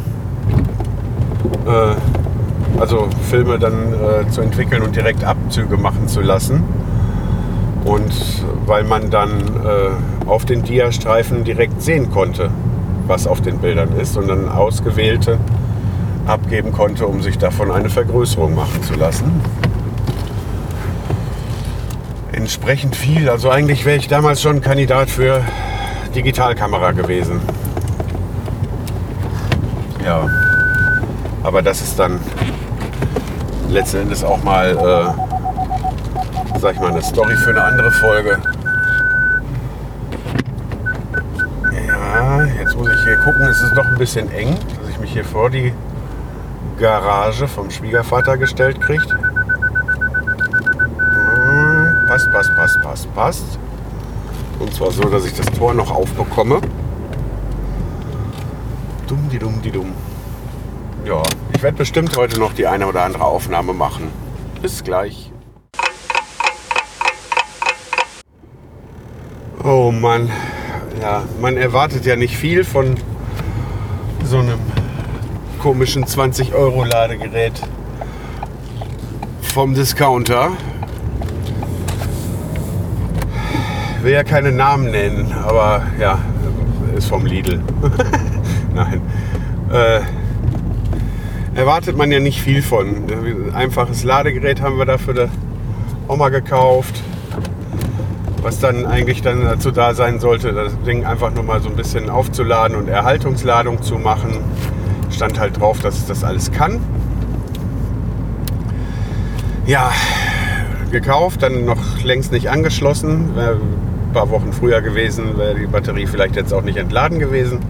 äh, 1.66 2.80
also 2.80 3.08
Filme 3.28 3.58
dann 3.58 3.92
äh, 3.92 4.28
zu 4.30 4.40
entwickeln 4.40 4.82
und 4.82 4.96
direkt 4.96 5.24
Abzüge 5.24 5.76
machen 5.76 6.08
zu 6.08 6.20
lassen. 6.20 6.64
Und 7.84 8.12
weil 8.66 8.84
man 8.84 9.10
dann 9.10 9.30
äh, 9.30 10.28
auf 10.28 10.44
den 10.44 10.62
Dia-Streifen 10.62 11.44
direkt 11.44 11.82
sehen 11.82 12.10
konnte, 12.10 12.50
was 13.06 13.26
auf 13.26 13.40
den 13.40 13.58
Bildern 13.58 13.96
ist 13.98 14.16
und 14.16 14.28
dann 14.28 14.48
ausgewählte 14.48 15.38
abgeben 16.26 16.72
konnte, 16.72 17.06
um 17.06 17.22
sich 17.22 17.38
davon 17.38 17.70
eine 17.70 17.90
Vergrößerung 17.90 18.54
machen 18.54 18.82
zu 18.82 18.94
lassen. 18.94 19.40
Entsprechend 22.32 22.96
viel. 22.96 23.28
Also 23.28 23.50
eigentlich 23.50 23.84
wäre 23.84 23.96
ich 23.96 24.08
damals 24.08 24.40
schon 24.40 24.60
Kandidat 24.60 25.10
für 25.10 25.42
Digitalkamera 26.14 26.92
gewesen. 26.92 27.40
Ja. 30.04 30.28
Aber 31.42 31.62
das 31.62 31.80
ist 31.80 31.98
dann 31.98 32.20
letzten 33.68 34.02
Endes 34.02 34.22
auch 34.22 34.42
mal, 34.44 34.70
äh, 34.70 36.58
sag 36.58 36.74
ich 36.74 36.80
mal, 36.80 36.90
eine 36.90 37.02
Story 37.02 37.34
für 37.36 37.50
eine 37.50 37.64
andere 37.64 37.90
Folge. 37.90 38.38
Muss 42.82 42.94
ich 42.96 43.04
hier 43.04 43.16
gucken, 43.18 43.42
es 43.42 43.60
ist 43.60 43.76
doch 43.76 43.86
ein 43.86 43.96
bisschen 43.96 44.28
eng, 44.32 44.56
dass 44.80 44.88
ich 44.88 44.98
mich 44.98 45.12
hier 45.12 45.24
vor 45.24 45.48
die 45.50 45.72
Garage 46.80 47.46
vom 47.46 47.70
Schwiegervater 47.70 48.36
gestellt 48.36 48.80
kriegt. 48.80 49.08
Hm, 50.98 51.96
passt, 52.08 52.32
passt, 52.32 52.52
passt, 52.56 52.82
passt, 52.82 53.14
passt. 53.14 53.44
Und 54.58 54.74
zwar 54.74 54.90
so, 54.90 55.02
dass 55.02 55.24
ich 55.24 55.34
das 55.34 55.46
Tor 55.46 55.74
noch 55.74 55.92
aufbekomme. 55.92 56.60
Dumm, 59.06 59.28
die 59.30 59.38
dumm, 59.38 59.62
die 59.62 59.70
dumm. 59.70 59.92
Ja, 61.04 61.22
ich 61.54 61.62
werde 61.62 61.76
bestimmt 61.76 62.16
heute 62.16 62.40
noch 62.40 62.52
die 62.52 62.66
eine 62.66 62.88
oder 62.88 63.04
andere 63.04 63.24
Aufnahme 63.24 63.74
machen. 63.74 64.08
Bis 64.60 64.82
gleich. 64.82 65.30
Oh 69.62 69.92
Mann, 69.92 70.32
ja, 71.00 71.22
man 71.40 71.56
erwartet 71.56 72.04
ja 72.06 72.16
nicht 72.16 72.36
viel 72.36 72.64
von 72.64 72.96
so 74.24 74.38
einem 74.38 74.58
komischen 75.58 76.06
20 76.06 76.54
Euro 76.54 76.84
Ladegerät 76.84 77.60
vom 79.40 79.74
Discounter. 79.74 80.52
Will 84.02 84.12
ja 84.12 84.24
keine 84.24 84.50
Namen 84.50 84.90
nennen, 84.90 85.32
aber 85.32 85.86
ja, 86.00 86.18
ist 86.96 87.08
vom 87.08 87.24
Lidl. 87.26 87.60
Nein. 88.74 89.00
Äh, 89.72 90.00
erwartet 91.54 91.96
man 91.96 92.10
ja 92.10 92.18
nicht 92.18 92.40
viel 92.40 92.62
von. 92.62 93.04
Einfaches 93.54 94.02
Ladegerät 94.04 94.60
haben 94.60 94.78
wir 94.78 94.86
dafür 94.86 95.28
auch 96.08 96.16
mal 96.16 96.30
gekauft. 96.30 97.02
Was 98.42 98.58
dann 98.58 98.86
eigentlich 98.86 99.22
dann 99.22 99.44
dazu 99.44 99.70
da 99.70 99.94
sein 99.94 100.18
sollte, 100.18 100.52
das 100.52 100.72
Ding 100.82 101.06
einfach 101.06 101.32
nur 101.32 101.44
mal 101.44 101.62
so 101.62 101.68
ein 101.68 101.76
bisschen 101.76 102.10
aufzuladen 102.10 102.76
und 102.76 102.88
Erhaltungsladung 102.88 103.82
zu 103.82 103.98
machen. 103.98 104.38
Stand 105.10 105.38
halt 105.38 105.60
drauf, 105.60 105.78
dass 105.78 105.98
es 105.98 106.06
das 106.06 106.24
alles 106.24 106.50
kann. 106.50 106.80
Ja, 109.64 109.92
gekauft, 110.90 111.44
dann 111.44 111.64
noch 111.64 112.02
längst 112.02 112.32
nicht 112.32 112.50
angeschlossen. 112.50 113.36
Wäre 113.36 113.60
ein 113.60 114.12
paar 114.12 114.28
Wochen 114.30 114.52
früher 114.52 114.80
gewesen, 114.82 115.38
wäre 115.38 115.54
die 115.54 115.66
Batterie 115.66 116.08
vielleicht 116.08 116.34
jetzt 116.34 116.52
auch 116.52 116.62
nicht 116.62 116.78
entladen 116.78 117.20
gewesen. 117.20 117.60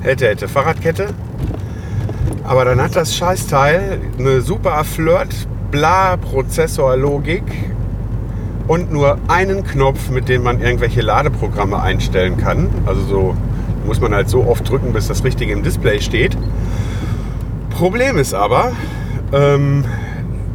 Hätte, 0.00 0.28
hätte 0.28 0.48
Fahrradkette. 0.48 1.08
Aber 2.42 2.64
dann 2.64 2.80
hat 2.80 2.96
das 2.96 3.14
Scheißteil 3.14 4.00
eine 4.18 4.40
super 4.40 4.82
Flirt, 4.84 5.46
bla 5.70 6.16
Prozessorlogik 6.16 7.44
und 8.70 8.90
nur 8.92 9.18
einen 9.26 9.64
Knopf, 9.64 10.10
mit 10.10 10.28
dem 10.28 10.44
man 10.44 10.60
irgendwelche 10.60 11.00
Ladeprogramme 11.00 11.82
einstellen 11.82 12.36
kann. 12.36 12.68
Also 12.86 13.02
so 13.02 13.34
muss 13.84 14.00
man 14.00 14.14
halt 14.14 14.28
so 14.28 14.46
oft 14.46 14.70
drücken, 14.70 14.92
bis 14.92 15.08
das 15.08 15.24
Richtige 15.24 15.52
im 15.52 15.64
Display 15.64 16.00
steht. 16.00 16.36
Problem 17.70 18.16
ist 18.16 18.32
aber, 18.32 18.70
ähm, 19.32 19.84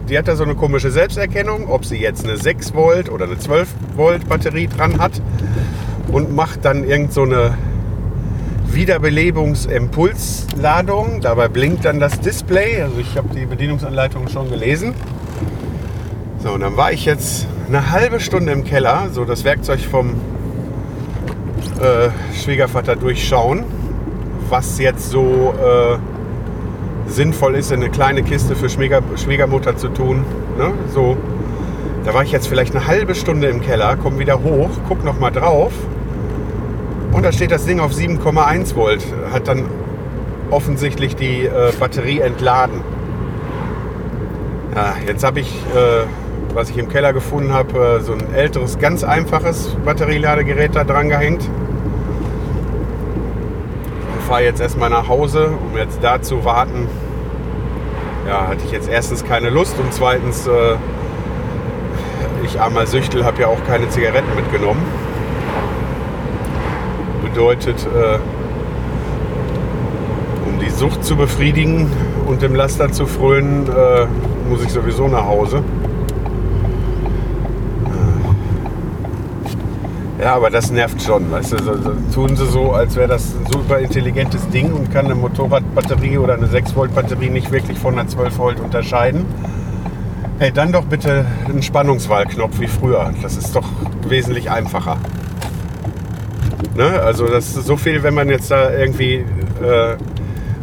die 0.08 0.18
hat 0.18 0.30
da 0.30 0.38
so 0.38 0.46
eine 0.46 0.56
komische 0.56 0.92
Selbsterkennung, 0.92 1.68
ob 1.68 1.84
sie 1.84 1.98
jetzt 1.98 2.24
eine 2.24 2.38
6 2.38 2.74
Volt 2.74 3.10
oder 3.10 3.26
eine 3.26 3.38
12 3.38 3.68
Volt 3.98 4.30
Batterie 4.30 4.68
dran 4.68 4.98
hat 4.98 5.22
und 6.08 6.34
macht 6.34 6.64
dann 6.64 6.86
irgend 6.86 7.12
so 7.12 7.24
eine 7.24 7.58
Wiederbelebungsimpulsladung. 8.68 11.20
Dabei 11.20 11.50
blinkt 11.50 11.84
dann 11.84 12.00
das 12.00 12.22
Display. 12.22 12.82
Also 12.82 12.98
ich 12.98 13.18
habe 13.18 13.28
die 13.36 13.46
Bedienungsanleitung 13.46 14.30
schon 14.30 14.50
gelesen. 14.50 14.94
So, 16.42 16.54
und 16.54 16.62
dann 16.62 16.78
war 16.78 16.94
ich 16.94 17.04
jetzt 17.04 17.48
eine 17.68 17.92
halbe 17.92 18.20
Stunde 18.20 18.52
im 18.52 18.64
Keller, 18.64 19.10
so 19.12 19.26
das 19.26 19.44
Werkzeug 19.44 19.80
vom 19.80 20.12
äh, 21.80 22.10
Schwiegervater 22.34 22.96
durchschauen, 22.96 23.64
was 24.50 24.80
jetzt 24.80 25.10
so 25.10 25.54
äh, 25.54 27.10
sinnvoll 27.10 27.56
ist, 27.56 27.72
in 27.72 27.82
eine 27.82 27.90
kleine 27.90 28.24
Kiste 28.24 28.56
für 28.56 28.70
Schwieger, 28.70 29.02
Schwiegermutter 29.16 29.78
zu 29.78 29.90
tun. 29.90 30.26
Ne? 30.58 30.74
So, 30.94 31.18
da 32.04 32.14
war 32.14 32.24
ich 32.24 32.32
jetzt 32.32 32.48
vielleicht 32.48 32.76
eine 32.76 32.88
halbe 32.88 33.16
Stunde 33.16 33.48
im 33.48 33.62
Keller, 33.62 33.96
komme 33.98 34.20
wieder 34.20 34.44
hoch, 34.44 34.70
guck 34.88 35.04
noch 35.04 35.20
mal 35.20 35.32
drauf 35.32 35.74
und 37.16 37.24
da 37.24 37.32
steht 37.32 37.52
das 37.52 37.66
Ding 37.66 37.80
auf 37.80 37.94
7,1 37.94 38.76
Volt. 38.76 39.02
Hat 39.32 39.48
dann 39.48 39.64
offensichtlich 40.52 41.16
die 41.16 41.46
äh, 41.46 41.72
Batterie 41.80 42.20
entladen. 42.20 42.82
Ja, 44.76 44.96
jetzt 45.08 45.24
habe 45.24 45.40
ich, 45.40 45.48
äh, 45.74 46.04
was 46.56 46.72
ich 46.72 46.78
im 46.80 46.90
Keller 46.90 47.14
gefunden 47.14 47.54
habe, 47.54 48.00
äh, 48.00 48.00
so 48.00 48.14
ein 48.14 48.34
älteres, 48.34 48.80
ganz 48.80 49.04
einfaches 49.04 49.78
Batterieladegerät 49.86 50.76
da 50.76 50.84
dran 50.84 51.10
gehängt. 51.10 51.48
Und 54.14 54.24
fahre 54.28 54.44
jetzt 54.44 54.62
erstmal 54.62 54.90
nach 54.90 55.08
Hause, 55.08 55.52
um 55.70 55.78
jetzt 55.78 56.00
da 56.02 56.20
zu 56.20 56.44
warten. 56.44 56.88
Ja, 58.28 58.48
hatte 58.48 58.62
ich 58.66 58.72
jetzt 58.72 58.90
erstens 58.90 59.24
keine 59.24 59.52
Lust 59.52 59.78
und 59.78 59.94
zweitens, 59.94 60.48
äh, 60.48 60.78
ich 62.44 62.60
armer 62.60 62.88
Süchtel 62.88 63.24
habe 63.24 63.42
ja 63.42 63.48
auch 63.48 63.64
keine 63.68 63.88
Zigaretten 63.90 64.34
mitgenommen 64.36 64.82
bedeutet, 67.36 67.86
äh, 67.86 68.18
um 70.48 70.58
die 70.60 70.70
Sucht 70.70 71.04
zu 71.04 71.18
befriedigen 71.18 71.92
und 72.26 72.42
dem 72.42 72.56
Laster 72.56 72.92
zu 72.92 73.06
frönen, 73.06 73.68
äh, 73.68 74.08
muss 74.50 74.64
ich 74.64 74.72
sowieso 74.72 75.10
nach 75.10 75.26
Hause. 75.26 75.62
Ja, 80.20 80.34
aber 80.36 80.50
das 80.50 80.72
nervt 80.72 81.02
schon. 81.02 81.32
Weißt 81.32 81.54
du, 81.54 81.58
so, 81.58 81.78
so, 81.78 81.94
tun 82.14 82.36
sie 82.36 82.46
so, 82.46 82.72
als 82.72 82.96
wäre 82.96 83.10
das 83.10 83.34
ein 83.36 83.52
super 83.52 83.80
intelligentes 83.80 84.48
Ding 84.50 84.72
und 84.72 84.92
kann 84.92 85.06
eine 85.06 85.16
Motorradbatterie 85.16 86.18
oder 86.18 86.36
eine 86.36 86.48
6-Volt-Batterie 86.48 87.30
nicht 87.30 87.52
wirklich 87.52 87.78
von 87.78 87.98
einer 87.98 88.08
12 88.08 88.38
Volt 88.38 88.60
unterscheiden. 88.60 89.26
Hey, 90.40 90.52
dann 90.52 90.72
doch 90.72 90.86
bitte 90.86 91.26
einen 91.48 91.64
Spannungswahlknopf 91.64 92.60
wie 92.60 92.68
früher. 92.68 93.14
Das 93.22 93.36
ist 93.36 93.56
doch 93.56 93.68
wesentlich 94.08 94.50
einfacher. 94.50 94.98
Ne? 96.76 97.00
Also 97.02 97.28
das 97.28 97.56
ist 97.56 97.66
so 97.66 97.78
viel, 97.78 98.04
wenn 98.04 98.14
man 98.14 98.30
jetzt 98.30 98.52
da 98.52 98.72
irgendwie 98.72 99.16
äh, 99.64 99.96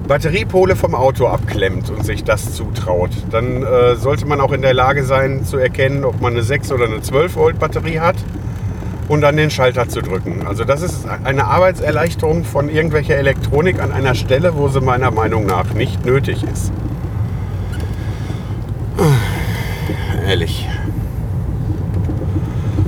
Batteriepole 0.09 0.77
vom 0.77 0.95
Auto 0.95 1.27
abklemmt 1.27 1.91
und 1.91 2.05
sich 2.05 2.25
das 2.25 2.55
zutraut, 2.55 3.11
dann 3.31 3.63
äh, 3.63 3.97
sollte 3.97 4.27
man 4.27 4.41
auch 4.41 4.53
in 4.53 4.63
der 4.63 4.75
Lage 4.75 5.05
sein 5.05 5.45
zu 5.45 5.59
erkennen, 5.59 6.05
ob 6.05 6.21
man 6.21 6.33
eine 6.33 6.43
6 6.43 6.73
oder 6.73 6.87
eine 6.87 7.01
12 7.01 7.37
Volt 7.37 7.59
Batterie 7.59 8.01
hat 8.01 8.17
und 9.09 9.21
dann 9.21 9.37
den 9.37 9.51
Schalter 9.51 9.89
zu 9.89 10.01
drücken. 10.01 10.47
Also 10.47 10.65
das 10.65 10.83
ist 10.83 11.07
eine 11.25 11.45
Arbeitserleichterung 11.45 12.45
von 12.45 12.69
irgendwelcher 12.69 13.17
Elektronik 13.17 13.81
an 13.81 13.93
einer 13.93 14.15
Stelle, 14.15 14.57
wo 14.57 14.69
sie 14.69 14.81
meiner 14.81 15.11
Meinung 15.11 15.47
nach 15.47 15.75
nicht 15.75 16.05
nötig 16.05 16.45
ist. 16.45 16.73
Ehrlich. 20.27 20.69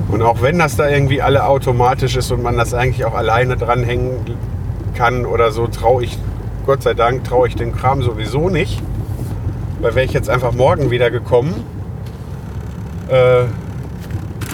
Und 0.08 0.22
auch 0.22 0.42
wenn 0.42 0.58
das 0.58 0.76
da 0.76 0.88
irgendwie 0.88 1.20
alle 1.22 1.44
automatisch 1.44 2.16
ist 2.16 2.30
und 2.30 2.42
man 2.42 2.56
das 2.56 2.72
eigentlich 2.72 3.04
auch 3.04 3.14
alleine 3.14 3.56
dranhängen 3.56 4.12
kann 4.94 5.26
oder 5.26 5.50
so, 5.50 5.66
traue 5.66 6.04
ich, 6.04 6.18
Gott 6.66 6.82
sei 6.84 6.94
Dank, 6.94 7.24
traue 7.24 7.48
ich 7.48 7.56
den 7.56 7.74
Kram 7.74 8.02
sowieso 8.02 8.48
nicht. 8.48 8.80
Weil 9.80 9.96
wäre 9.96 10.06
ich 10.06 10.12
jetzt 10.12 10.30
einfach 10.30 10.52
morgen 10.52 10.90
wieder 10.90 11.10
gekommen, 11.10 11.64
äh, 13.08 13.42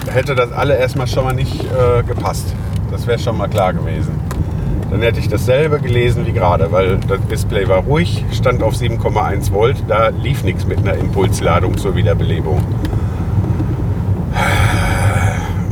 hätte 0.09 0.35
das 0.35 0.51
alle 0.51 0.77
erstmal 0.77 1.07
schon 1.07 1.23
mal 1.23 1.33
nicht 1.33 1.63
äh, 1.63 2.03
gepasst. 2.03 2.53
Das 2.91 3.07
wäre 3.07 3.19
schon 3.19 3.37
mal 3.37 3.47
klar 3.47 3.73
gewesen. 3.73 4.19
Dann 4.89 5.01
hätte 5.01 5.19
ich 5.19 5.29
dasselbe 5.29 5.79
gelesen 5.79 6.25
wie 6.25 6.33
gerade, 6.33 6.71
weil 6.71 6.97
das 7.07 7.19
Display 7.29 7.67
war 7.69 7.79
ruhig, 7.79 8.25
stand 8.33 8.61
auf 8.61 8.73
7,1 8.73 9.53
Volt, 9.53 9.83
da 9.87 10.09
lief 10.09 10.43
nichts 10.43 10.65
mit 10.67 10.79
einer 10.79 10.95
Impulsladung 10.95 11.77
zur 11.77 11.95
Wiederbelebung. 11.95 12.61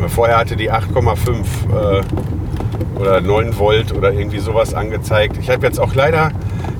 Vorher 0.07 0.37
hatte 0.37 0.55
die 0.55 0.71
8,5 0.71 1.35
äh, 1.69 2.99
oder 2.99 3.21
9 3.21 3.59
Volt 3.59 3.93
oder 3.93 4.13
irgendwie 4.13 4.39
sowas 4.39 4.73
angezeigt. 4.73 5.37
Ich 5.37 5.49
habe 5.49 5.65
jetzt 5.65 5.79
auch 5.79 5.93
leider 5.93 6.31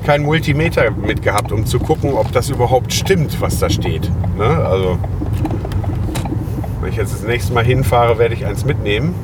kein 0.04 0.22
Multimeter 0.22 0.90
mitgehabt, 0.90 1.52
um 1.52 1.66
zu 1.66 1.78
gucken, 1.78 2.14
ob 2.14 2.32
das 2.32 2.48
überhaupt 2.48 2.92
stimmt, 2.92 3.40
was 3.40 3.58
da 3.58 3.68
steht. 3.68 4.10
Ne? 4.38 4.44
Also, 4.44 4.98
wenn 6.80 6.90
ich 6.90 6.96
jetzt 6.96 7.12
das 7.12 7.22
nächste 7.22 7.52
Mal 7.52 7.64
hinfahre, 7.64 8.18
werde 8.18 8.34
ich 8.34 8.46
eins 8.46 8.64
mitnehmen. 8.64 9.14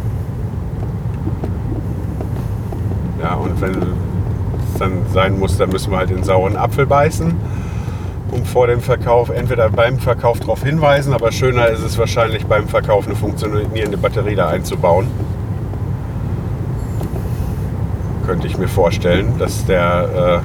Ja, 3.23 3.35
und 3.35 3.61
wenn 3.61 3.73
es 3.73 4.79
dann 4.79 4.93
sein 5.13 5.39
muss, 5.39 5.57
dann 5.57 5.71
müssen 5.71 5.91
wir 5.91 5.99
halt 5.99 6.11
den 6.11 6.23
sauren 6.23 6.57
Apfel 6.57 6.87
beißen 6.87 7.35
um 8.31 8.45
vor 8.45 8.67
dem 8.67 8.81
Verkauf 8.81 9.31
entweder 9.31 9.71
beim 9.71 9.99
Verkauf 9.99 10.41
darauf 10.41 10.63
hinweisen, 10.63 11.13
aber 11.13 11.33
schöner 11.33 11.69
ist 11.69 11.83
es 11.83 11.99
wahrscheinlich 11.99 12.47
beim 12.47 12.69
Verkauf 12.69 13.07
eine 13.07 13.17
funktionierende 13.17 13.97
Batterie 13.97 14.35
da 14.35 14.49
einzubauen. 14.49 15.09
Könnte 18.27 18.47
ich 18.47 18.59
mir 18.59 18.69
vorstellen, 18.69 19.39
dass 19.39 19.65
der 19.67 20.43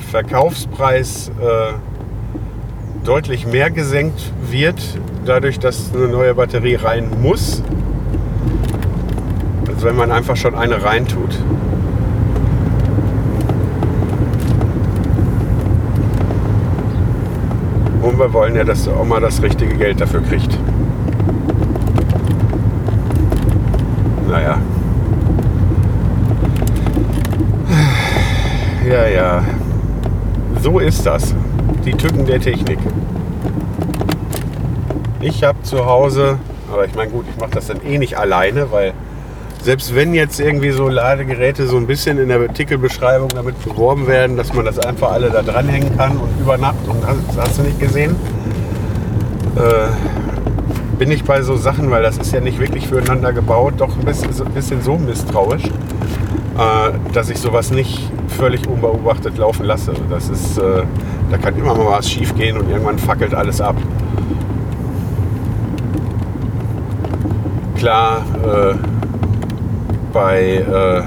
äh, 0.00 0.02
Verkaufspreis 0.10 1.30
äh, 1.40 1.72
deutlich 3.04 3.46
mehr 3.46 3.70
gesenkt 3.70 4.32
wird, 4.50 4.80
dadurch, 5.24 5.58
dass 5.58 5.94
eine 5.94 6.08
neue 6.08 6.34
Batterie 6.34 6.74
rein 6.74 7.08
muss, 7.22 7.62
als 9.68 9.84
wenn 9.84 9.96
man 9.96 10.10
einfach 10.10 10.36
schon 10.36 10.54
eine 10.54 10.82
reintut. 10.82 11.38
Und 18.02 18.18
wir 18.18 18.32
wollen 18.32 18.56
ja, 18.56 18.64
dass 18.64 18.84
der 18.84 18.98
Oma 18.98 19.20
das 19.20 19.42
richtige 19.42 19.74
Geld 19.74 20.00
dafür 20.00 20.22
kriegt. 20.22 20.58
Naja. 24.28 24.58
Ja, 28.88 29.06
ja. 29.06 29.44
So 30.62 30.78
ist 30.78 31.04
das. 31.06 31.34
Die 31.84 31.92
Tücken 31.92 32.26
der 32.26 32.40
Technik. 32.40 32.78
Ich 35.20 35.42
habe 35.44 35.62
zu 35.62 35.86
Hause, 35.86 36.38
aber 36.72 36.84
ich 36.84 36.94
meine 36.94 37.10
gut, 37.10 37.24
ich 37.28 37.40
mache 37.40 37.52
das 37.52 37.66
dann 37.66 37.80
eh 37.82 37.98
nicht 37.98 38.18
alleine, 38.18 38.70
weil 38.70 38.92
selbst 39.62 39.94
wenn 39.94 40.14
jetzt 40.14 40.40
irgendwie 40.40 40.70
so 40.70 40.88
Ladegeräte 40.88 41.66
so 41.66 41.76
ein 41.76 41.86
bisschen 41.86 42.18
in 42.18 42.28
der 42.28 42.40
Artikelbeschreibung 42.40 43.28
damit 43.28 43.62
beworben 43.62 44.06
werden, 44.06 44.36
dass 44.36 44.52
man 44.54 44.64
das 44.64 44.78
einfach 44.78 45.12
alle 45.12 45.30
da 45.30 45.42
dranhängen 45.42 45.96
kann 45.96 46.16
und 46.16 46.30
über 46.40 46.56
Nacht 46.56 46.86
und 46.86 47.02
das 47.02 47.48
hast 47.48 47.58
du 47.58 47.62
nicht 47.62 47.78
gesehen, 47.78 48.16
äh, 49.56 50.96
bin 50.98 51.10
ich 51.10 51.24
bei 51.24 51.42
so 51.42 51.56
Sachen, 51.56 51.90
weil 51.90 52.02
das 52.02 52.18
ist 52.18 52.32
ja 52.32 52.40
nicht 52.40 52.58
wirklich 52.58 52.86
füreinander 52.86 53.32
gebaut, 53.32 53.74
doch 53.78 53.96
ein 53.96 54.04
bisschen, 54.04 54.30
ein 54.46 54.52
bisschen 54.52 54.82
so 54.82 54.98
misstrauisch, 54.98 55.64
äh, 55.64 57.12
dass 57.14 57.30
ich 57.30 57.38
sowas 57.38 57.70
nicht 57.70 58.10
völlig 58.28 58.66
unbeobachtet 58.68 59.38
laufen 59.38 59.64
lasse. 59.64 59.92
Das 60.08 60.28
ist, 60.28 60.58
äh, 60.58 60.82
da 61.30 61.38
kann 61.38 61.56
immer 61.56 61.74
mal 61.74 61.86
was 61.86 62.10
schief 62.10 62.34
gehen 62.34 62.58
und 62.58 62.68
irgendwann 62.68 62.98
fackelt 62.98 63.34
alles 63.34 63.60
ab. 63.60 63.76
Klar, 67.76 68.22
äh, 68.44 68.74
bei 70.12 70.56
äh, 70.56 71.02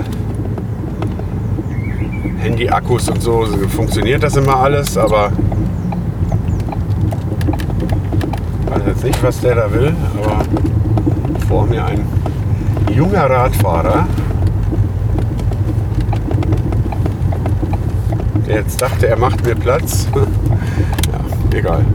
Handy-Akkus 2.41 3.09
und 3.09 3.21
so 3.21 3.45
funktioniert 3.69 4.23
das 4.23 4.36
immer 4.38 4.55
alles, 4.55 4.97
aber 4.97 5.31
ich 8.65 8.71
weiß 8.71 8.81
jetzt 8.88 9.03
nicht, 9.03 9.23
was 9.23 9.39
der 9.41 9.55
da 9.55 9.71
will, 9.71 9.93
aber 10.21 10.39
vor 11.47 11.65
mir 11.65 11.86
ein 11.86 12.05
junger 12.93 13.29
Radfahrer, 13.29 14.07
der 18.53 18.61
jetzt 18.61 18.81
dachte, 18.81 19.07
er 19.07 19.17
macht 19.17 19.43
mir 19.43 19.55
Platz. 19.55 20.07
ja, 20.15 21.57
egal. 21.57 21.85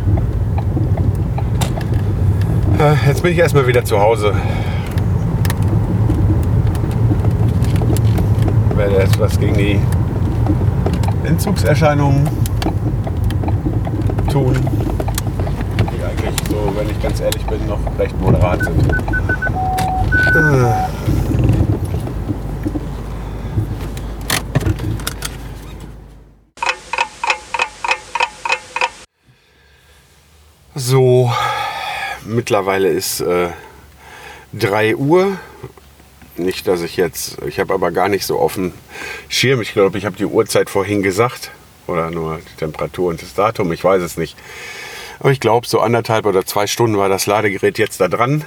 Äh, 2.79 3.09
jetzt 3.09 3.23
bin 3.23 3.33
ich 3.33 3.39
erstmal 3.39 3.67
wieder 3.67 3.85
zu 3.85 4.01
Hause. 4.01 4.35
werde 8.75 8.99
etwas 8.99 9.39
gegen 9.41 9.55
die 9.55 9.81
Entzugserscheinungen 11.25 12.29
tun, 14.31 14.55
die 14.55 16.05
eigentlich 16.05 16.37
so, 16.49 16.73
wenn 16.77 16.89
ich 16.89 17.03
ganz 17.03 17.21
ehrlich 17.21 17.45
bin, 17.47 17.67
noch 17.67 17.81
recht 17.99 18.21
moderat 18.21 18.63
sind. 18.63 19.18
Mittlerweile 32.49 32.89
ist 32.89 33.21
äh, 33.21 33.51
3 34.55 34.97
Uhr. 34.97 35.39
Nicht, 36.39 36.67
dass 36.67 36.81
ich 36.81 36.97
jetzt, 36.97 37.37
ich 37.47 37.61
habe 37.61 37.75
aber 37.75 37.91
gar 37.91 38.09
nicht 38.09 38.25
so 38.25 38.39
auf 38.39 38.55
dem 38.55 38.73
Schirm. 39.29 39.61
Ich 39.61 39.75
glaube, 39.75 39.99
ich 39.99 40.07
habe 40.07 40.17
die 40.17 40.25
Uhrzeit 40.25 40.71
vorhin 40.71 41.03
gesagt. 41.03 41.51
Oder 41.87 42.11
nur 42.11 42.39
die 42.39 42.57
Temperatur 42.57 43.11
und 43.11 43.21
das 43.21 43.35
Datum, 43.35 43.71
ich 43.71 43.85
weiß 43.85 44.01
es 44.01 44.17
nicht. 44.17 44.35
Aber 45.19 45.31
ich 45.31 45.41
glaube, 45.41 45.67
so 45.67 45.81
anderthalb 45.81 46.25
oder 46.25 46.47
zwei 46.47 46.67
Stunden 46.67 46.97
war 46.97 47.11
das 47.11 47.27
Ladegerät 47.27 47.77
jetzt 47.77 48.01
da 48.01 48.09
dran. 48.09 48.47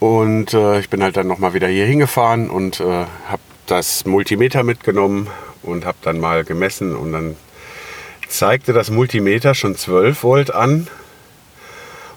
Und 0.00 0.54
äh, 0.54 0.80
ich 0.80 0.90
bin 0.90 1.04
halt 1.04 1.16
dann 1.16 1.28
nochmal 1.28 1.54
wieder 1.54 1.68
hier 1.68 1.86
hingefahren 1.86 2.50
und 2.50 2.80
äh, 2.80 2.84
habe 3.28 3.42
das 3.66 4.06
Multimeter 4.06 4.64
mitgenommen 4.64 5.28
und 5.62 5.86
habe 5.86 5.98
dann 6.02 6.18
mal 6.18 6.42
gemessen 6.42 6.96
und 6.96 7.12
dann 7.12 7.36
zeigte 8.26 8.72
das 8.72 8.90
Multimeter 8.90 9.54
schon 9.54 9.76
12 9.76 10.24
Volt 10.24 10.52
an. 10.52 10.88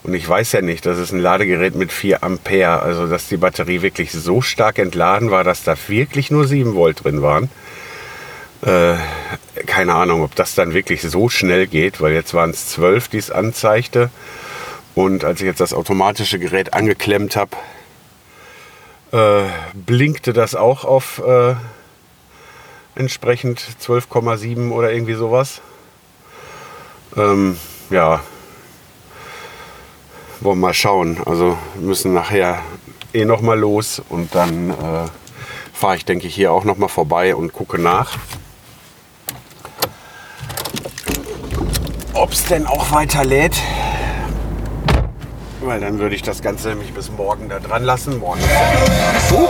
Und 0.06 0.14
ich 0.14 0.30
weiß 0.30 0.52
ja 0.52 0.62
nicht, 0.62 0.86
das 0.86 1.00
ist 1.00 1.14
ein 1.14 1.20
Ladegerät 1.20 1.74
mit 1.74 1.92
4 1.92 2.22
Ampere, 2.22 2.80
also 2.84 3.08
dass 3.08 3.28
die 3.28 3.38
Batterie 3.38 3.82
wirklich 3.82 4.12
so 4.12 4.40
stark 4.40 4.78
entladen 4.78 5.32
war, 5.32 5.44
dass 5.44 5.64
da 5.64 5.76
wirklich 5.88 6.30
nur 6.30 6.46
7 6.46 6.76
Volt 6.76 7.04
drin 7.04 7.24
waren. 7.24 7.50
Äh, 8.62 8.98
keine 9.66 9.96
Ahnung, 9.96 10.22
ob 10.22 10.36
das 10.36 10.54
dann 10.54 10.76
wirklich 10.76 11.02
so 11.02 11.28
schnell 11.28 11.66
geht, 11.66 12.02
weil 12.02 12.14
jetzt 12.14 12.36
waren 12.36 12.52
es 12.52 12.68
12, 12.68 13.08
die 13.08 13.18
es 13.18 13.32
anzeigte. 13.32 14.12
Und 14.94 15.26
als 15.26 15.40
ich 15.40 15.48
jetzt 15.48 15.60
das 15.60 15.74
automatische 15.74 16.38
Gerät 16.38 16.76
angeklemmt 16.76 17.36
habe, 17.36 17.58
äh, 19.12 19.50
blinkte 19.74 20.34
das 20.34 20.54
auch 20.54 20.86
auf 20.86 21.20
äh, 21.26 21.56
entsprechend 22.94 23.60
12,7 23.84 24.70
oder 24.70 24.94
irgendwie 24.94 25.16
sowas. 25.16 25.62
Ähm, 27.18 27.58
ja, 27.90 28.22
wollen 30.42 30.60
mal 30.60 30.74
schauen. 30.74 31.18
Also 31.26 31.58
müssen 31.80 32.14
nachher 32.14 32.60
eh 33.14 33.26
noch 33.26 33.42
mal 33.42 33.58
los 33.58 34.02
und 34.10 34.36
dann 34.36 34.70
äh, 34.70 34.74
fahre 35.74 35.96
ich, 35.96 36.06
denke 36.06 36.28
ich, 36.28 36.36
hier 36.36 36.52
auch 36.52 36.64
noch 36.64 36.78
mal 36.78 36.88
vorbei 36.88 37.36
und 37.36 37.54
gucke 37.54 37.80
nach. 37.80 38.18
Ob 42.14 42.32
es 42.32 42.46
denn 42.46 42.66
auch 42.66 42.92
weiter 42.92 43.26
lädt. 43.26 43.58
Weil 45.62 45.80
dann 45.80 46.00
würde 46.00 46.16
ich 46.16 46.22
das 46.22 46.42
Ganze 46.42 46.70
nämlich 46.70 46.94
bis 46.94 47.12
morgen 47.12 47.50
da 47.50 47.60
dran 47.60 47.84
lassen. 47.84 48.20
Morgen 48.20 48.40
ist 48.40 49.32
ja, 49.32 49.50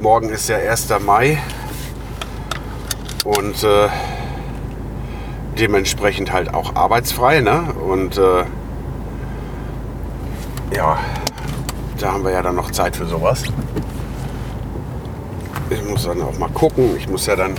morgen 0.00 0.28
ist 0.28 0.48
ja 0.48 0.56
1. 0.56 0.88
Mai. 1.00 1.38
Und 3.24 3.64
äh, 3.64 3.88
dementsprechend 5.58 6.32
halt 6.32 6.52
auch 6.54 6.74
arbeitsfrei. 6.74 7.40
Ne? 7.40 7.72
Und 7.74 8.18
äh, 8.18 8.44
ja, 10.74 10.98
da 11.98 12.12
haben 12.12 12.24
wir 12.24 12.32
ja 12.32 12.42
dann 12.42 12.56
noch 12.56 12.70
Zeit 12.70 12.96
für 12.96 13.06
sowas. 13.06 13.44
Ich 15.70 15.84
muss 15.84 16.04
dann 16.04 16.20
auch 16.22 16.38
mal 16.38 16.48
gucken. 16.50 16.96
Ich 16.96 17.08
muss 17.08 17.26
ja 17.26 17.36
dann, 17.36 17.54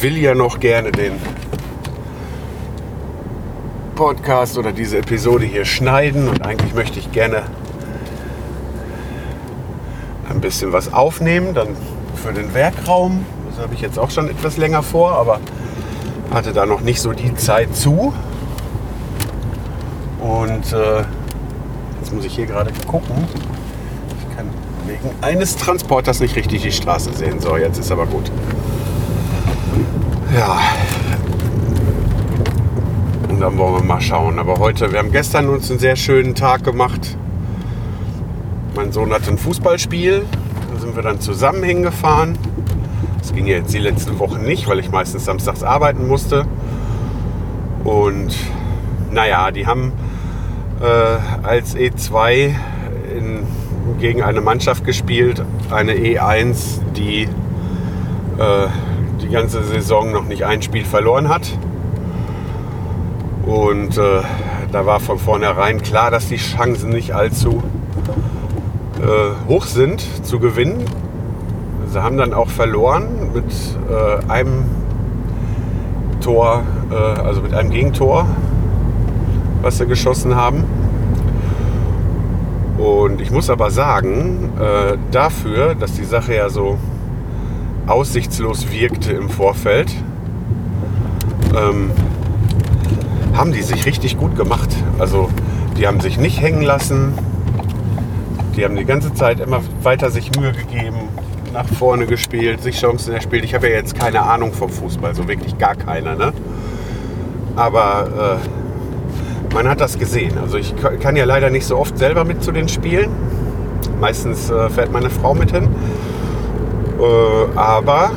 will 0.00 0.16
ja 0.16 0.34
noch 0.34 0.60
gerne 0.60 0.92
den 0.92 1.12
Podcast 3.94 4.56
oder 4.56 4.72
diese 4.72 4.98
Episode 4.98 5.44
hier 5.44 5.64
schneiden 5.64 6.28
und 6.28 6.46
eigentlich 6.46 6.74
möchte 6.74 6.98
ich 6.98 7.12
gerne 7.12 7.42
ein 10.30 10.40
bisschen 10.40 10.72
was 10.72 10.92
aufnehmen, 10.92 11.52
dann 11.52 11.76
für 12.14 12.32
den 12.32 12.54
Werkraum. 12.54 13.26
Das 13.50 13.62
habe 13.62 13.74
ich 13.74 13.80
jetzt 13.80 13.98
auch 13.98 14.10
schon 14.10 14.30
etwas 14.30 14.56
länger 14.56 14.82
vor, 14.82 15.12
aber 15.12 15.40
hatte 16.32 16.52
da 16.52 16.64
noch 16.64 16.80
nicht 16.80 17.00
so 17.00 17.12
die 17.12 17.34
Zeit 17.34 17.76
zu. 17.76 18.14
Und 20.20 20.72
äh, 20.72 21.02
jetzt 22.10 22.16
muss 22.16 22.24
ich 22.24 22.34
hier 22.34 22.46
gerade 22.46 22.72
gucken. 22.88 23.14
Ich 24.18 24.36
kann 24.36 24.48
wegen 24.86 25.14
eines 25.20 25.56
Transporters 25.56 26.18
nicht 26.18 26.34
richtig 26.34 26.62
die 26.62 26.72
Straße 26.72 27.12
sehen. 27.12 27.38
So, 27.38 27.56
jetzt 27.56 27.78
ist 27.78 27.92
aber 27.92 28.04
gut. 28.06 28.32
Ja, 30.36 30.58
und 33.28 33.40
dann 33.40 33.56
wollen 33.58 33.74
wir 33.74 33.84
mal 33.84 34.00
schauen. 34.00 34.40
Aber 34.40 34.58
heute, 34.58 34.90
wir 34.90 34.98
haben 34.98 35.12
gestern 35.12 35.48
uns 35.48 35.70
einen 35.70 35.78
sehr 35.78 35.94
schönen 35.94 36.34
Tag 36.34 36.64
gemacht. 36.64 37.16
Mein 38.74 38.90
Sohn 38.90 39.12
hatte 39.12 39.30
ein 39.30 39.38
Fußballspiel. 39.38 40.24
Da 40.72 40.80
sind 40.80 40.96
wir 40.96 41.04
dann 41.04 41.20
zusammen 41.20 41.62
hingefahren. 41.62 42.36
Das 43.20 43.32
ging 43.32 43.46
jetzt 43.46 43.72
die 43.72 43.78
letzten 43.78 44.18
Wochen 44.18 44.42
nicht, 44.42 44.66
weil 44.66 44.80
ich 44.80 44.90
meistens 44.90 45.26
samstags 45.26 45.62
arbeiten 45.62 46.08
musste. 46.08 46.44
Und 47.84 48.34
naja, 49.12 49.52
die 49.52 49.68
haben 49.68 49.92
äh, 50.80 50.84
als 51.42 51.76
E2 51.76 52.54
in, 53.16 53.46
gegen 53.98 54.22
eine 54.22 54.40
Mannschaft 54.40 54.84
gespielt, 54.84 55.42
eine 55.70 55.92
E1, 55.92 56.80
die 56.96 57.24
äh, 57.24 58.66
die 59.20 59.28
ganze 59.28 59.62
Saison 59.62 60.12
noch 60.12 60.24
nicht 60.24 60.44
ein 60.44 60.62
Spiel 60.62 60.84
verloren 60.84 61.28
hat. 61.28 61.52
Und 63.44 63.98
äh, 63.98 64.22
da 64.72 64.86
war 64.86 65.00
von 65.00 65.18
vornherein 65.18 65.82
klar, 65.82 66.10
dass 66.10 66.28
die 66.28 66.36
Chancen 66.36 66.90
nicht 66.90 67.12
allzu 67.12 67.62
äh, 69.00 69.48
hoch 69.48 69.64
sind 69.64 70.04
zu 70.24 70.38
gewinnen. 70.38 70.84
Sie 71.86 72.02
haben 72.02 72.16
dann 72.16 72.32
auch 72.32 72.48
verloren 72.48 73.32
mit 73.34 73.44
äh, 73.90 74.30
einem 74.30 74.64
Tor, 76.20 76.62
äh, 76.90 76.94
also 76.94 77.40
mit 77.40 77.52
einem 77.52 77.70
Gegentor, 77.70 78.26
was 79.62 79.78
sie 79.78 79.86
geschossen 79.86 80.34
haben. 80.34 80.64
Und 82.78 83.20
ich 83.20 83.30
muss 83.30 83.50
aber 83.50 83.70
sagen, 83.70 84.52
äh, 84.58 84.96
dafür, 85.10 85.74
dass 85.74 85.92
die 85.92 86.04
Sache 86.04 86.34
ja 86.34 86.48
so 86.48 86.78
aussichtslos 87.86 88.70
wirkte 88.70 89.12
im 89.12 89.28
Vorfeld, 89.28 89.92
ähm, 91.54 91.90
haben 93.34 93.52
die 93.52 93.62
sich 93.62 93.84
richtig 93.86 94.16
gut 94.16 94.36
gemacht. 94.36 94.70
Also 94.98 95.28
die 95.76 95.86
haben 95.86 96.00
sich 96.00 96.18
nicht 96.18 96.40
hängen 96.40 96.62
lassen. 96.62 97.12
Die 98.56 98.64
haben 98.64 98.76
die 98.76 98.84
ganze 98.84 99.12
Zeit 99.14 99.40
immer 99.40 99.60
weiter 99.82 100.10
sich 100.10 100.30
Mühe 100.36 100.52
gegeben, 100.52 101.08
nach 101.52 101.66
vorne 101.66 102.06
gespielt, 102.06 102.62
sich 102.62 102.80
Chancen 102.80 103.12
erspielt. 103.12 103.44
Ich 103.44 103.54
habe 103.54 103.68
ja 103.68 103.76
jetzt 103.76 103.94
keine 103.94 104.22
Ahnung 104.22 104.52
vom 104.52 104.70
Fußball, 104.70 105.14
so 105.14 105.28
wirklich 105.28 105.58
gar 105.58 105.74
keine. 105.74 106.16
Ne? 106.16 106.32
Aber 107.56 108.38
äh, 108.42 108.59
man 109.52 109.68
hat 109.68 109.80
das 109.80 109.98
gesehen. 109.98 110.38
Also 110.38 110.58
ich 110.58 110.74
kann 111.00 111.16
ja 111.16 111.24
leider 111.24 111.50
nicht 111.50 111.66
so 111.66 111.76
oft 111.76 111.98
selber 111.98 112.24
mit 112.24 112.42
zu 112.42 112.52
den 112.52 112.68
Spielen. 112.68 113.10
Meistens 114.00 114.50
äh, 114.50 114.70
fährt 114.70 114.92
meine 114.92 115.10
Frau 115.10 115.34
mit 115.34 115.50
hin. 115.50 115.68
Äh, 116.98 117.58
aber 117.58 118.12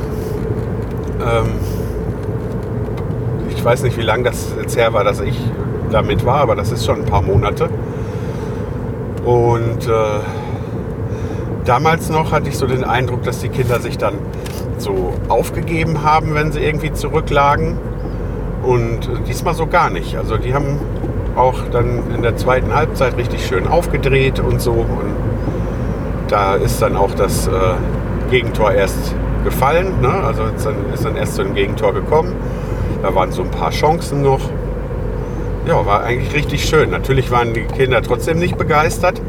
ähm, 1.20 1.46
ich 3.50 3.64
weiß 3.64 3.82
nicht, 3.82 3.96
wie 3.96 4.02
lange 4.02 4.24
das 4.24 4.54
jetzt 4.60 4.76
her 4.76 4.92
war, 4.92 5.04
dass 5.04 5.20
ich 5.20 5.38
damit 5.90 6.24
war, 6.24 6.40
aber 6.40 6.56
das 6.56 6.70
ist 6.72 6.84
schon 6.84 7.00
ein 7.00 7.06
paar 7.06 7.22
Monate. 7.22 7.68
Und 9.24 9.88
äh, 9.88 10.20
damals 11.64 12.10
noch 12.10 12.32
hatte 12.32 12.48
ich 12.48 12.58
so 12.58 12.66
den 12.66 12.84
Eindruck, 12.84 13.22
dass 13.22 13.40
die 13.40 13.48
Kinder 13.48 13.80
sich 13.80 13.96
dann 13.96 14.14
so 14.78 15.14
aufgegeben 15.28 16.02
haben, 16.02 16.34
wenn 16.34 16.52
sie 16.52 16.60
irgendwie 16.60 16.92
zurücklagen. 16.92 17.78
Und 18.62 19.08
äh, 19.08 19.22
diesmal 19.26 19.54
so 19.54 19.66
gar 19.66 19.90
nicht. 19.90 20.16
Also 20.16 20.36
die 20.36 20.54
haben 20.54 20.78
auch 21.36 21.60
dann 21.70 22.02
in 22.14 22.22
der 22.22 22.36
zweiten 22.36 22.74
Halbzeit 22.74 23.16
richtig 23.16 23.46
schön 23.46 23.66
aufgedreht 23.66 24.40
und 24.40 24.60
so. 24.60 24.72
Und 24.72 25.14
da 26.28 26.54
ist 26.54 26.80
dann 26.80 26.96
auch 26.96 27.12
das 27.14 27.46
äh, 27.46 27.50
Gegentor 28.30 28.72
erst 28.72 29.14
gefallen. 29.44 30.00
Ne? 30.00 30.08
Also 30.08 30.44
ist 30.44 30.66
dann, 30.66 30.76
ist 30.92 31.04
dann 31.04 31.16
erst 31.16 31.36
zu 31.36 31.42
einem 31.42 31.54
Gegentor 31.54 31.92
gekommen. 31.92 32.34
Da 33.02 33.14
waren 33.14 33.32
so 33.32 33.42
ein 33.42 33.50
paar 33.50 33.70
Chancen 33.70 34.22
noch. 34.22 34.40
Ja, 35.66 35.84
war 35.86 36.02
eigentlich 36.02 36.34
richtig 36.34 36.64
schön. 36.64 36.90
Natürlich 36.90 37.30
waren 37.30 37.54
die 37.54 37.62
Kinder 37.62 38.02
trotzdem 38.02 38.38
nicht 38.38 38.58
begeistert, 38.58 39.20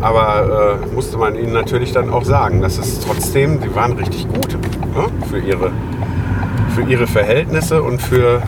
aber 0.00 0.78
äh, 0.82 0.94
musste 0.94 1.16
man 1.16 1.36
ihnen 1.36 1.52
natürlich 1.52 1.92
dann 1.92 2.10
auch 2.10 2.24
sagen, 2.24 2.60
dass 2.60 2.78
es 2.78 3.00
trotzdem, 3.00 3.60
die 3.60 3.74
waren 3.74 3.92
richtig 3.92 4.26
gut 4.28 4.52
ne? 4.52 5.06
für, 5.30 5.38
ihre, 5.38 5.70
für 6.74 6.82
ihre 6.82 7.06
Verhältnisse 7.06 7.82
und 7.82 8.02
für 8.02 8.42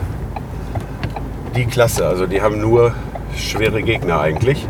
die 1.57 1.65
Klasse. 1.65 2.05
Also 2.05 2.27
die 2.27 2.41
haben 2.41 2.61
nur 2.61 2.93
schwere 3.35 3.81
Gegner 3.81 4.21
eigentlich. 4.21 4.67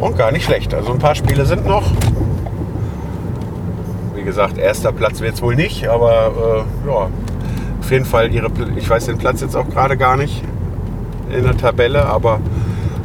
Und 0.00 0.16
gar 0.16 0.32
nicht 0.32 0.44
schlecht. 0.44 0.74
Also 0.74 0.92
ein 0.92 0.98
paar 0.98 1.14
Spiele 1.14 1.44
sind 1.44 1.66
noch. 1.66 1.90
Wie 4.14 4.22
gesagt, 4.22 4.58
erster 4.58 4.92
Platz 4.92 5.20
wird 5.20 5.34
es 5.34 5.42
wohl 5.42 5.54
nicht, 5.54 5.86
aber 5.88 6.64
äh, 6.84 6.88
ja, 6.88 7.08
auf 7.80 7.90
jeden 7.90 8.04
Fall 8.04 8.32
ihre, 8.32 8.50
ich 8.76 8.88
weiß 8.88 9.06
den 9.06 9.18
Platz 9.18 9.40
jetzt 9.40 9.56
auch 9.56 9.68
gerade 9.68 9.96
gar 9.96 10.16
nicht 10.16 10.42
in 11.30 11.44
der 11.44 11.56
Tabelle, 11.56 12.06
aber 12.06 12.40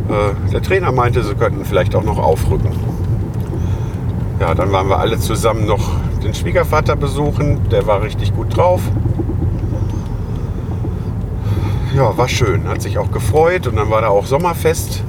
äh, 0.10 0.52
der 0.52 0.62
Trainer 0.62 0.92
meinte, 0.92 1.24
sie 1.24 1.36
könnten 1.36 1.66
vielleicht 1.66 1.96
auch 1.96 2.04
noch 2.04 2.18
aufrücken. 2.18 2.72
Ja, 4.40 4.54
dann 4.56 4.72
waren 4.72 4.90
wir 4.90 5.00
alle 5.00 5.20
zusammen 5.20 5.66
noch 5.66 5.92
den 6.24 6.34
Schwiegervater 6.34 6.96
besuchen, 6.96 7.70
der 7.70 7.86
war 7.86 8.02
richtig 8.02 8.34
gut 8.34 8.56
drauf. 8.56 8.82
Ja, 11.94 12.18
war 12.18 12.28
schön. 12.28 12.68
Hat 12.68 12.82
sich 12.82 12.98
auch 12.98 13.12
gefreut 13.12 13.68
und 13.68 13.76
dann 13.76 13.90
war 13.90 14.02
da 14.02 14.08
auch 14.08 14.26
Sommerfest. 14.26 15.04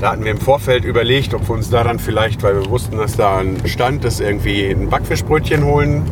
Da 0.00 0.12
hatten 0.12 0.24
wir 0.24 0.32
im 0.32 0.40
Vorfeld 0.40 0.84
überlegt, 0.84 1.32
ob 1.32 1.48
wir 1.48 1.54
uns 1.54 1.70
da 1.70 1.84
dann 1.84 1.98
vielleicht, 1.98 2.42
weil 2.42 2.56
wir 2.60 2.68
wussten, 2.70 2.98
dass 2.98 3.16
da 3.16 3.38
ein 3.38 3.66
Stand 3.66 4.04
ist, 4.04 4.20
irgendwie 4.20 4.68
ein 4.68 4.90
Backfischbrötchen 4.90 5.64
holen 5.64 6.02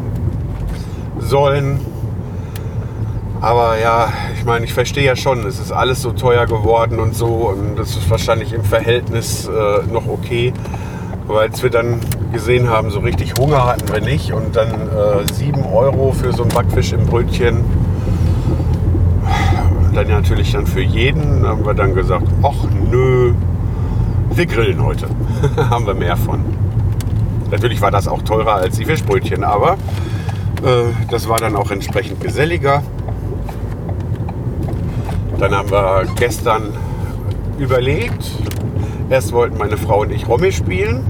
sollen. 1.18 1.80
Aber 3.40 3.78
ja, 3.78 4.12
ich 4.36 4.44
meine, 4.44 4.64
ich 4.64 4.72
verstehe 4.72 5.04
ja 5.04 5.16
schon, 5.16 5.46
es 5.46 5.58
ist 5.58 5.72
alles 5.72 6.02
so 6.02 6.12
teuer 6.12 6.46
geworden 6.46 6.98
und 6.98 7.16
so 7.16 7.26
und 7.26 7.76
das 7.78 7.96
ist 7.96 8.08
wahrscheinlich 8.10 8.52
im 8.52 8.64
Verhältnis 8.64 9.48
äh, 9.48 9.92
noch 9.92 10.06
okay. 10.06 10.52
Aber 11.26 11.40
als 11.40 11.62
wir 11.62 11.70
dann 11.70 12.00
gesehen 12.32 12.68
haben, 12.68 12.90
so 12.90 13.00
richtig 13.00 13.34
Hunger 13.38 13.66
hatten 13.66 13.88
wir 13.90 14.00
nicht 14.00 14.32
und 14.32 14.56
dann 14.56 14.72
äh, 14.72 15.32
7 15.32 15.64
Euro 15.64 16.12
für 16.12 16.32
so 16.32 16.42
ein 16.42 16.48
Backfisch 16.50 16.92
im 16.92 17.06
Brötchen, 17.06 17.64
dann 19.94 20.08
natürlich 20.08 20.52
dann 20.52 20.66
für 20.66 20.82
jeden, 20.82 21.46
haben 21.46 21.64
wir 21.64 21.74
dann 21.74 21.94
gesagt, 21.94 22.26
ach 22.42 22.64
nö, 22.90 23.32
wir 24.32 24.46
grillen 24.46 24.84
heute. 24.84 25.06
haben 25.70 25.86
wir 25.86 25.94
mehr 25.94 26.16
von. 26.16 26.44
Natürlich 27.50 27.80
war 27.80 27.90
das 27.90 28.06
auch 28.06 28.22
teurer 28.22 28.54
als 28.54 28.76
die 28.76 28.84
Fischbrötchen, 28.84 29.42
aber 29.42 29.72
äh, 30.62 30.92
das 31.10 31.28
war 31.28 31.38
dann 31.38 31.56
auch 31.56 31.70
entsprechend 31.70 32.20
geselliger. 32.20 32.82
Dann 35.38 35.54
haben 35.54 35.70
wir 35.70 36.04
gestern 36.16 36.74
überlegt. 37.58 38.30
Erst 39.08 39.32
wollten 39.32 39.58
meine 39.58 39.76
Frau 39.76 40.02
und 40.02 40.12
ich 40.12 40.28
Romy 40.28 40.52
spielen. 40.52 41.04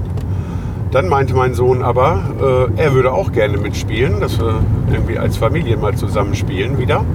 Dann 0.91 1.07
meinte 1.07 1.35
mein 1.35 1.53
Sohn 1.53 1.83
aber, 1.83 2.69
äh, 2.77 2.81
er 2.81 2.93
würde 2.93 3.13
auch 3.13 3.31
gerne 3.31 3.57
mitspielen, 3.57 4.19
dass 4.19 4.39
wir 4.39 4.61
irgendwie 4.91 5.17
als 5.17 5.37
Familie 5.37 5.77
mal 5.77 5.95
zusammen 5.95 6.35
spielen 6.35 6.77
wieder. 6.79 7.05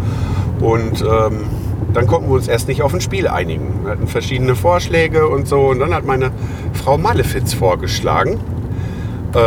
Und 0.60 1.02
ähm, 1.02 1.40
dann 1.92 2.06
konnten 2.06 2.28
wir 2.28 2.34
uns 2.34 2.48
erst 2.48 2.68
nicht 2.68 2.82
auf 2.82 2.92
ein 2.94 3.00
Spiel 3.00 3.28
einigen. 3.28 3.84
Wir 3.84 3.92
hatten 3.92 4.06
verschiedene 4.06 4.54
Vorschläge 4.54 5.28
und 5.28 5.48
so. 5.48 5.68
Und 5.68 5.80
dann 5.80 5.94
hat 5.94 6.04
meine 6.04 6.30
Frau 6.72 6.98
Malefiz 6.98 7.52
vorgeschlagen, 7.52 8.40
äh, 9.34 9.38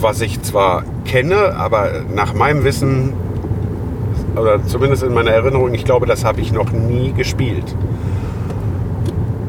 was 0.00 0.20
ich 0.20 0.42
zwar 0.42 0.84
kenne, 1.04 1.54
aber 1.56 2.02
nach 2.14 2.34
meinem 2.34 2.64
Wissen 2.64 3.12
oder 4.36 4.64
zumindest 4.66 5.02
in 5.02 5.12
meiner 5.12 5.30
Erinnerung, 5.30 5.74
ich 5.74 5.84
glaube, 5.84 6.06
das 6.06 6.24
habe 6.24 6.40
ich 6.40 6.52
noch 6.52 6.72
nie 6.72 7.12
gespielt. 7.12 7.76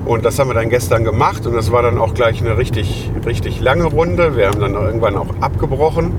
Und 0.06 0.26
das 0.26 0.38
haben 0.38 0.50
wir 0.50 0.54
dann 0.54 0.70
gestern 0.70 1.06
gemacht 1.06 1.48
und 1.48 1.54
das 1.54 1.72
war 1.72 1.82
dann 1.82 1.98
auch 1.98 2.14
gleich 2.14 2.42
eine 2.42 2.58
richtig, 2.58 3.10
richtig 3.26 3.62
lange 3.62 3.86
Runde. 3.86 4.36
Wir 4.36 4.48
haben 4.48 4.60
dann 4.60 4.74
irgendwann 4.74 5.16
auch 5.16 5.30
abgebrochen 5.40 6.12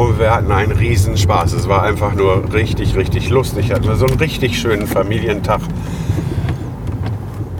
und 0.00 0.18
wir 0.18 0.34
hatten 0.34 0.50
einen 0.50 0.72
riesen 0.72 1.18
Spaß. 1.18 1.52
Es 1.52 1.68
war 1.68 1.82
einfach 1.82 2.14
nur 2.14 2.54
richtig, 2.54 2.96
richtig 2.96 3.28
lustig. 3.28 3.70
Hatten 3.70 3.84
wir 3.84 3.96
so 3.96 4.06
einen 4.06 4.16
richtig 4.16 4.58
schönen 4.58 4.86
Familientag. 4.86 5.60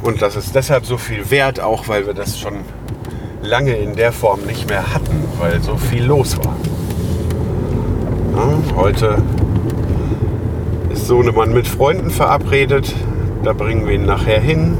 Und 0.03 0.23
das 0.23 0.37
ist 0.37 0.55
deshalb 0.55 0.87
so 0.87 0.97
viel 0.97 1.31
wert, 1.31 1.61
auch 1.61 1.87
weil 1.89 2.07
wir 2.07 2.15
das 2.15 2.39
schon 2.39 2.55
lange 3.43 3.75
in 3.75 3.95
der 3.95 4.11
Form 4.11 4.41
nicht 4.47 4.71
mehr 4.71 4.95
hatten, 4.95 5.23
weil 5.39 5.61
so 5.61 5.77
viel 5.77 6.03
los 6.03 6.39
war. 6.39 6.57
Ja, 8.35 8.75
heute 8.75 9.19
Sohnemann 10.95 11.53
mit 11.53 11.69
Freunden 11.69 12.09
verabredet. 12.09 12.95
Da 13.45 13.53
bringen 13.53 13.87
wir 13.87 13.93
ihn 13.93 14.07
nachher 14.07 14.41
hin. 14.41 14.79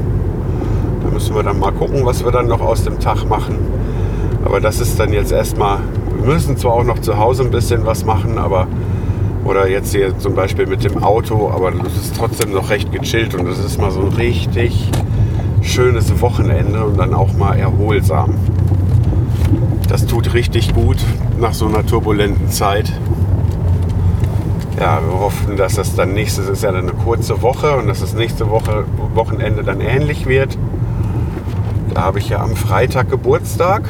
Da 1.03 1.11
müssen 1.11 1.35
wir 1.35 1.43
dann 1.43 1.59
mal 1.59 1.71
gucken, 1.71 2.07
was 2.07 2.25
wir 2.25 2.31
dann 2.31 2.47
noch 2.47 2.61
aus 2.61 2.85
dem 2.85 2.99
Tag 2.99 3.29
machen. 3.29 3.59
Aber 4.43 4.59
das 4.59 4.79
ist 4.79 4.99
dann 4.99 5.13
jetzt 5.13 5.31
erstmal, 5.31 5.77
müssen 6.11 6.57
zwar 6.57 6.73
auch 6.73 6.83
noch 6.83 6.99
zu 6.99 7.17
Hause 7.17 7.43
ein 7.43 7.51
bisschen 7.51 7.85
was 7.85 8.05
machen, 8.05 8.37
aber 8.37 8.67
oder 9.43 9.67
jetzt 9.67 9.93
hier 9.93 10.17
zum 10.19 10.35
Beispiel 10.35 10.67
mit 10.67 10.83
dem 10.83 11.03
Auto, 11.03 11.49
aber 11.49 11.71
das 11.71 11.95
ist 11.95 12.15
trotzdem 12.15 12.51
noch 12.51 12.69
recht 12.69 12.91
gechillt 12.91 13.33
und 13.33 13.45
das 13.45 13.59
ist 13.59 13.79
mal 13.79 13.91
so 13.91 14.01
ein 14.01 14.13
richtig 14.13 14.91
schönes 15.61 16.21
Wochenende 16.21 16.85
und 16.85 16.97
dann 16.97 17.13
auch 17.13 17.33
mal 17.33 17.57
erholsam. 17.57 18.35
Das 19.89 20.05
tut 20.05 20.33
richtig 20.33 20.73
gut 20.73 20.97
nach 21.39 21.53
so 21.53 21.67
einer 21.67 21.85
turbulenten 21.85 22.49
Zeit 22.49 22.93
ja, 24.81 24.99
wir 25.05 25.19
hoffen, 25.19 25.57
dass 25.57 25.75
das 25.75 25.95
dann 25.95 26.13
nächstes 26.13 26.49
ist 26.49 26.63
ja 26.63 26.69
eine 26.71 26.91
kurze 26.91 27.43
Woche 27.43 27.75
und 27.75 27.87
dass 27.87 27.99
das 27.99 28.15
nächste 28.15 28.49
Woche 28.49 28.85
Wochenende 29.13 29.63
dann 29.63 29.79
ähnlich 29.79 30.25
wird. 30.25 30.57
Da 31.93 32.01
habe 32.01 32.17
ich 32.17 32.29
ja 32.29 32.41
am 32.41 32.55
Freitag 32.55 33.11
Geburtstag, 33.11 33.83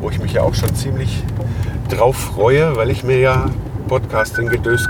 wo 0.00 0.10
ich 0.10 0.18
mich 0.18 0.32
ja 0.32 0.42
auch 0.42 0.54
schon 0.54 0.74
ziemlich 0.74 1.22
drauf 1.88 2.16
freue, 2.16 2.76
weil 2.76 2.90
ich 2.90 3.04
mir 3.04 3.18
ja 3.18 3.46
Podcasting 3.88 4.48
Gedöns 4.48 4.88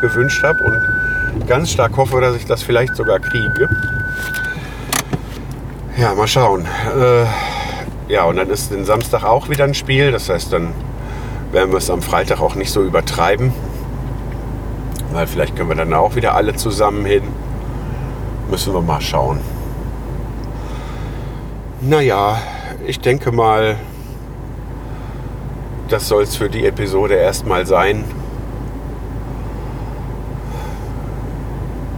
gewünscht 0.00 0.42
habe 0.42 0.62
und 0.64 1.46
ganz 1.46 1.70
stark 1.70 1.96
hoffe, 1.96 2.20
dass 2.20 2.36
ich 2.36 2.44
das 2.44 2.62
vielleicht 2.62 2.96
sogar 2.96 3.20
kriege. 3.20 3.68
Ja, 5.96 6.14
mal 6.14 6.26
schauen. 6.26 6.66
Äh, 6.98 7.26
ja, 8.12 8.24
und 8.24 8.36
dann 8.36 8.48
ist 8.50 8.72
den 8.72 8.84
Samstag 8.84 9.22
auch 9.22 9.48
wieder 9.50 9.64
ein 9.64 9.74
Spiel. 9.74 10.12
Das 10.12 10.28
heißt, 10.28 10.52
dann 10.52 10.72
werden 11.52 11.70
wir 11.70 11.78
es 11.78 11.90
am 11.90 12.02
Freitag 12.02 12.40
auch 12.40 12.54
nicht 12.54 12.70
so 12.70 12.82
übertreiben. 12.82 13.52
Weil 15.12 15.26
vielleicht 15.26 15.56
können 15.56 15.68
wir 15.68 15.76
dann 15.76 15.92
auch 15.92 16.16
wieder 16.16 16.34
alle 16.34 16.54
zusammen 16.54 17.04
hin. 17.04 17.22
Müssen 18.50 18.72
wir 18.72 18.80
mal 18.80 19.00
schauen. 19.00 19.40
Naja, 21.80 22.38
ich 22.86 23.00
denke 23.00 23.30
mal, 23.30 23.76
das 25.90 26.08
soll 26.08 26.22
es 26.22 26.36
für 26.36 26.48
die 26.48 26.64
Episode 26.64 27.14
erstmal 27.14 27.66
sein. 27.66 28.04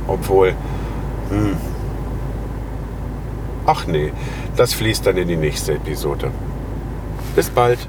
Obwohl, 0.09 0.55
hm. 1.29 1.57
ach 3.67 3.87
nee, 3.87 4.13
das 4.57 4.75
fließt 4.75 5.07
dann 5.07 5.17
in 5.17 5.29
die 5.29 5.37
nächste 5.37 5.75
Episode. 5.75 6.31
Bis 7.37 7.51
bald. 7.51 7.89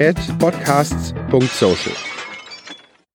at 0.00 0.16
podcasts.social. 0.38 2.17